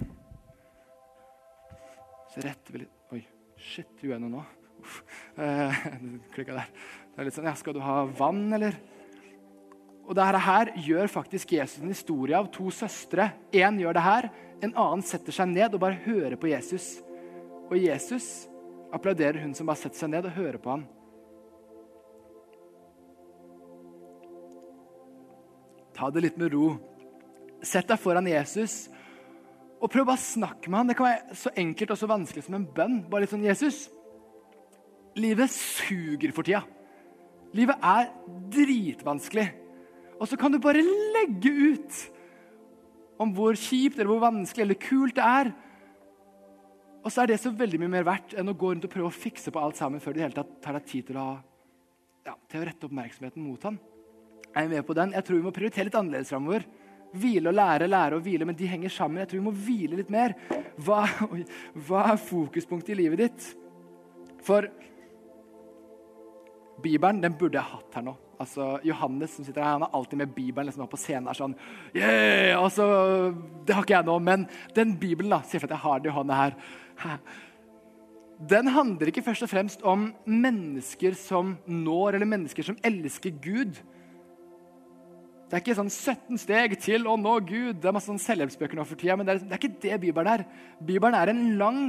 så 2.33 2.43
retter 2.43 2.75
vi 2.75 2.81
litt 2.81 3.15
Oi, 3.15 3.21
shit, 3.55 3.87
gjorde 4.03 4.17
jeg 4.17 4.23
noe 4.25 4.33
nå? 4.35 4.43
Uff. 4.83 5.01
Uh, 5.41 5.77
der. 6.35 6.67
Det 6.67 7.21
er 7.21 7.27
litt 7.27 7.37
sånn, 7.37 7.47
ja, 7.47 7.55
Skal 7.55 7.77
du 7.77 7.79
ha 7.81 8.01
vann, 8.19 8.43
eller? 8.53 8.75
Og 10.03 10.13
dette 10.17 10.41
her 10.43 10.73
gjør 10.83 11.09
faktisk 11.13 11.55
Jesus 11.55 11.79
en 11.79 11.93
historie 11.93 12.35
av 12.35 12.51
to 12.51 12.67
søstre. 12.75 13.29
Én 13.55 13.79
gjør 13.79 13.95
det 13.95 14.03
her, 14.05 14.27
en 14.59 14.75
annen 14.75 15.05
setter 15.07 15.33
seg 15.33 15.49
ned 15.53 15.71
og 15.71 15.81
bare 15.81 16.01
hører 16.03 16.35
på 16.37 16.51
Jesus. 16.51 16.97
Og 17.71 17.77
Jesus 17.79 18.27
applauderer 18.91 19.39
hun 19.45 19.55
som 19.55 19.71
bare 19.71 19.79
setter 19.79 20.03
seg 20.03 20.11
ned 20.11 20.27
og 20.27 20.35
hører 20.35 20.59
på 20.61 20.75
ham. 20.75 20.83
Ta 26.01 26.09
det 26.09 26.23
litt 26.25 26.37
med 26.41 26.49
ro. 26.49 26.71
Sett 27.61 27.85
deg 27.91 27.99
foran 28.01 28.25
Jesus 28.25 28.87
og 29.81 29.89
prøv 29.89 30.07
bare 30.07 30.17
å 30.17 30.23
snakke 30.23 30.69
med 30.69 30.79
ham. 30.79 30.87
Det 30.89 30.95
kan 30.97 31.07
være 31.07 31.35
så 31.37 31.51
enkelt 31.61 31.93
og 31.93 31.99
så 31.99 32.09
vanskelig 32.09 32.43
som 32.47 32.55
en 32.57 32.65
bønn. 32.65 32.95
Bare 33.09 33.23
litt 33.23 33.33
sånn 33.33 33.45
Jesus, 33.45 33.83
livet 35.17 35.53
suger 35.53 36.33
for 36.33 36.47
tida. 36.47 36.63
Livet 37.53 37.85
er 37.85 38.09
dritvanskelig. 38.53 39.45
Og 40.17 40.29
så 40.29 40.37
kan 40.41 40.53
du 40.53 40.57
bare 40.61 40.81
legge 40.81 41.53
ut 41.53 42.01
om 43.21 43.33
hvor 43.37 43.57
kjipt 43.57 43.99
eller 43.99 44.09
hvor 44.09 44.25
vanskelig 44.25 44.65
eller 44.65 44.81
kult 44.81 45.17
det 45.21 45.27
er. 45.27 45.53
Og 47.01 47.13
så 47.13 47.21
er 47.21 47.29
det 47.29 47.41
så 47.41 47.53
veldig 47.53 47.81
mye 47.81 47.95
mer 47.99 48.09
verdt 48.09 48.33
enn 48.37 48.49
å 48.49 48.57
gå 48.57 48.73
rundt 48.73 48.89
og 48.89 48.93
prøve 48.93 49.09
å 49.09 49.19
fikse 49.21 49.53
på 49.53 49.61
alt 49.61 49.77
sammen 49.77 50.01
før 50.01 50.17
du 50.17 50.21
i 50.21 50.25
hele 50.25 50.37
tatt 50.37 50.57
tar 50.65 50.77
deg 50.77 50.89
tid 50.89 51.09
til 51.09 51.21
å, 51.21 51.29
ja, 52.25 52.37
til 52.49 52.61
å 52.61 52.67
rette 52.69 52.89
oppmerksomheten 52.89 53.45
mot 53.45 53.69
ham. 53.69 53.77
Er 54.55 54.67
vi 54.67 54.75
med 54.75 54.85
på 54.87 54.95
den? 54.97 55.13
Jeg 55.15 55.25
tror 55.25 55.39
vi 55.39 55.45
må 55.45 55.53
prioritere 55.55 55.87
litt 55.87 55.97
annerledes 55.97 56.31
framover. 56.33 56.65
Hvile 57.11 57.51
og 57.51 57.55
lære, 57.55 57.87
lære 57.91 58.17
og 58.17 58.23
hvile, 58.25 58.47
men 58.47 58.55
de 58.55 58.67
henger 58.67 58.91
sammen. 58.91 59.19
Jeg 59.23 59.31
tror 59.31 59.41
vi 59.41 59.47
må 59.47 59.55
hvile 59.55 59.99
litt 59.99 60.11
mer. 60.11 60.35
Hva, 60.79 61.03
oi, 61.31 61.43
hva 61.87 62.05
er 62.13 62.23
fokuspunktet 62.23 62.95
i 62.95 62.99
livet 63.03 63.25
ditt? 63.25 63.47
For 64.41 64.67
Bibelen 66.81 67.21
den 67.21 67.37
burde 67.37 67.59
jeg 67.59 67.71
hatt 67.75 67.99
her 67.99 68.05
nå. 68.05 68.15
Altså, 68.41 68.79
Johannes 68.87 69.35
som 69.37 69.45
sitter 69.45 69.61
her, 69.61 69.75
han 69.75 69.85
har 69.85 69.93
alltid 69.93 70.17
med 70.17 70.33
Bibelen 70.33 70.65
liksom, 70.65 70.87
på 70.89 70.97
scenen. 70.97 71.29
er 71.29 71.37
sånn, 71.37 71.53
yeah! 71.93 72.57
Altså, 72.57 72.87
det 73.67 73.75
har 73.75 73.85
ikke 73.85 73.99
jeg 73.99 74.07
nå, 74.07 74.17
men 74.25 74.47
den 74.73 74.95
Bibelen 74.97 75.35
da, 75.35 75.43
sier 75.45 75.61
for 75.61 75.69
at 75.69 75.75
jeg 75.75 75.83
har 75.83 76.01
det 76.01 76.09
i 76.09 76.15
hånda 76.15 76.39
her. 76.39 76.55
Den 78.49 78.71
handler 78.73 79.11
ikke 79.11 79.21
først 79.21 79.45
og 79.45 79.51
fremst 79.51 79.85
om 79.85 80.07
mennesker 80.25 81.13
som 81.19 81.53
når, 81.69 82.17
eller 82.17 82.31
mennesker 82.31 82.65
som 82.65 82.79
elsker 82.87 83.35
Gud. 83.43 83.77
Det 85.51 85.57
er 85.57 85.63
ikke 85.65 85.73
sånn 85.75 85.89
17 85.91 86.39
steg 86.39 86.73
til 86.79 87.09
å 87.11 87.17
nå 87.19 87.31
Gud. 87.43 87.81
Det 87.83 87.89
er 87.89 87.91
masse 87.91 88.07
sånn 88.07 88.21
selvhjelpsbøker 88.23 88.77
nå 88.79 88.85
for 88.87 88.95
tida, 88.95 89.17
men 89.19 89.27
det 89.27 89.33
er, 89.33 89.39
det 89.43 89.51
er, 89.51 89.59
ikke 89.59 89.81
det 89.83 89.97
Bibelen 89.99 90.29
er. 90.31 90.43
Bibelen 90.79 91.17
er 91.19 91.27
en 91.27 91.41
lang, 91.59 91.79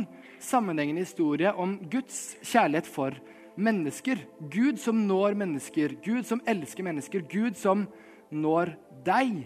sammenhengende 0.43 1.05
historie 1.05 1.53
om 1.55 1.77
Guds 1.93 2.17
kjærlighet 2.43 2.89
for 2.91 3.15
mennesker. 3.55 4.25
Gud 4.51 4.81
som 4.83 5.05
når 5.07 5.37
mennesker, 5.39 5.95
Gud 6.03 6.27
som 6.27 6.43
elsker 6.51 6.89
mennesker, 6.89 7.23
Gud 7.31 7.55
som 7.61 7.85
når 8.35 8.73
deg. 9.07 9.45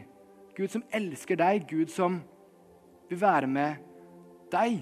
Gud 0.57 0.73
som 0.73 0.87
elsker 0.97 1.37
deg, 1.37 1.67
Gud 1.69 1.93
som 1.93 2.17
vil 3.11 3.21
være 3.21 3.51
med 3.53 3.85
deg. 4.49 4.79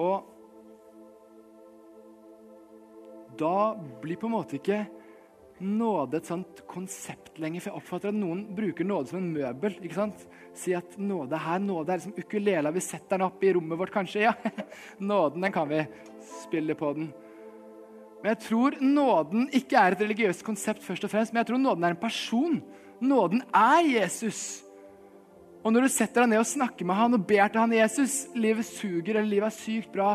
Og 0.00 0.24
da 3.38 3.74
blir 4.02 4.18
på 4.20 4.28
en 4.28 4.36
måte 4.36 4.58
ikke 4.58 4.84
nåde 5.62 6.18
et 6.18 6.28
sånt 6.28 6.62
konsept 6.68 7.38
lenger. 7.40 7.62
For 7.62 7.70
jeg 7.70 7.80
oppfatter 7.80 8.12
at 8.12 8.18
noen 8.18 8.42
bruker 8.56 8.86
nåde 8.86 9.12
som 9.12 9.20
en 9.22 9.30
møbel. 9.32 9.78
ikke 9.80 9.98
sant? 9.98 10.26
Si 10.56 10.74
at 10.76 10.98
nåde 10.98 11.38
her, 11.40 11.62
nåde 11.62 11.92
er 11.92 12.00
liksom 12.00 12.16
ukulele. 12.18 12.74
Vi 12.76 12.84
setter 12.84 13.16
den 13.16 13.28
opp 13.28 13.44
i 13.44 13.52
rommet 13.56 13.80
vårt, 13.80 13.94
kanskje. 13.94 14.26
Ja, 14.26 14.34
nåden, 15.12 15.46
den 15.46 15.54
kan 15.54 15.68
vi 15.70 15.84
spille 16.42 16.76
på 16.78 16.92
den. 16.96 17.12
Men 18.22 18.32
jeg 18.32 18.42
tror 18.48 18.76
nåden 18.80 19.48
ikke 19.54 19.78
er 19.78 19.94
et 19.94 20.04
religiøst 20.04 20.44
konsept, 20.44 20.84
først 20.84 21.04
og 21.06 21.12
fremst, 21.12 21.32
men 21.32 21.42
jeg 21.42 21.52
tror 21.52 21.60
nåden 21.62 21.84
er 21.84 21.94
en 21.94 22.00
person. 22.00 22.60
Nåden 23.00 23.42
er 23.54 23.84
Jesus. 23.86 24.65
Og 25.66 25.72
når 25.74 25.88
du 25.88 25.90
setter 25.90 26.22
deg 26.22 26.30
ned 26.30 26.38
og 26.38 26.46
snakker 26.46 26.86
med 26.86 26.94
han 26.94 27.16
og 27.16 27.22
ber 27.26 27.48
til 27.50 27.58
han 27.58 27.72
Jesus, 27.74 28.12
livet 28.38 28.68
suger 28.68 29.16
eller 29.16 29.26
livet 29.26 29.48
er 29.48 29.56
sykt 29.56 29.88
bra, 29.90 30.12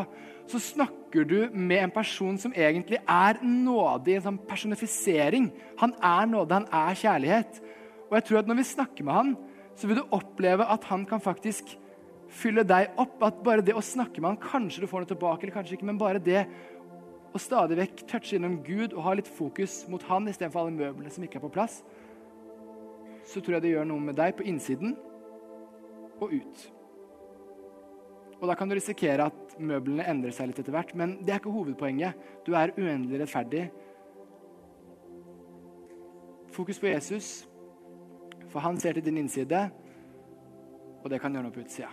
så 0.48 0.56
snakker 0.64 1.26
du 1.28 1.36
med 1.52 1.82
en 1.82 1.92
person 1.92 2.38
som 2.40 2.54
egentlig 2.56 3.02
er 3.04 3.36
nådig, 3.44 4.14
en 4.16 4.24
sånn 4.30 4.38
personifisering. 4.48 5.50
Han 5.82 5.92
er 6.00 6.30
nåde, 6.30 6.56
han 6.56 6.68
er 6.72 6.96
kjærlighet. 6.96 7.60
Og 8.08 8.16
jeg 8.16 8.26
tror 8.30 8.40
at 8.40 8.48
når 8.48 8.60
vi 8.62 8.66
snakker 8.70 9.04
med 9.04 9.18
han, 9.18 9.36
så 9.76 9.90
vil 9.90 10.00
du 10.00 10.16
oppleve 10.16 10.70
at 10.72 10.88
han 10.88 11.04
kan 11.12 11.20
faktisk 11.20 11.76
fylle 12.32 12.64
deg 12.64 12.96
opp. 12.96 13.20
At 13.20 13.44
bare 13.44 13.68
det 13.68 13.76
å 13.76 13.84
snakke 13.84 14.24
med 14.24 14.32
han, 14.32 14.40
kanskje 14.40 14.86
du 14.86 14.88
får 14.88 15.04
noe 15.04 15.12
tilbake, 15.12 15.44
eller 15.44 15.60
kanskje 15.60 15.76
ikke, 15.76 15.90
men 15.92 16.00
bare 16.00 16.24
det 16.32 16.46
å 17.28 17.40
stadig 17.40 17.76
vekk 17.76 18.06
touche 18.08 18.40
innom 18.40 18.62
Gud 18.64 18.96
og 18.96 19.04
ha 19.04 19.18
litt 19.20 19.28
fokus 19.28 19.82
mot 19.92 20.08
han 20.08 20.32
istedenfor 20.32 20.64
alle 20.64 20.78
møblene 20.80 21.12
som 21.12 21.28
ikke 21.28 21.42
er 21.42 21.44
på 21.44 21.54
plass, 21.60 21.82
så 23.28 23.40
tror 23.40 23.60
jeg 23.60 23.68
det 23.68 23.76
gjør 23.76 23.92
noe 23.92 24.10
med 24.12 24.16
deg 24.16 24.38
på 24.40 24.48
innsiden 24.48 24.96
og 26.22 26.32
ut. 26.34 26.64
Og 28.42 28.48
da 28.50 28.56
kan 28.58 28.66
du 28.66 28.74
risikere 28.74 29.28
at 29.30 29.54
møblene 29.62 30.06
endrer 30.10 30.34
seg 30.34 30.50
litt 30.50 30.58
etter 30.58 30.74
hvert. 30.74 30.94
Men 30.98 31.20
det 31.22 31.30
er 31.30 31.42
ikke 31.42 31.54
hovedpoenget. 31.54 32.18
Du 32.46 32.56
er 32.58 32.74
uendelig 32.74 33.20
rettferdig. 33.22 33.68
Fokus 36.52 36.80
på 36.82 36.90
Jesus, 36.90 37.28
for 38.50 38.60
han 38.60 38.76
ser 38.82 38.98
til 38.98 39.06
din 39.06 39.22
innside, 39.22 39.62
og 41.02 41.10
det 41.10 41.22
kan 41.22 41.32
gjøre 41.32 41.46
noe 41.46 41.54
på 41.54 41.62
utsida. 41.62 41.88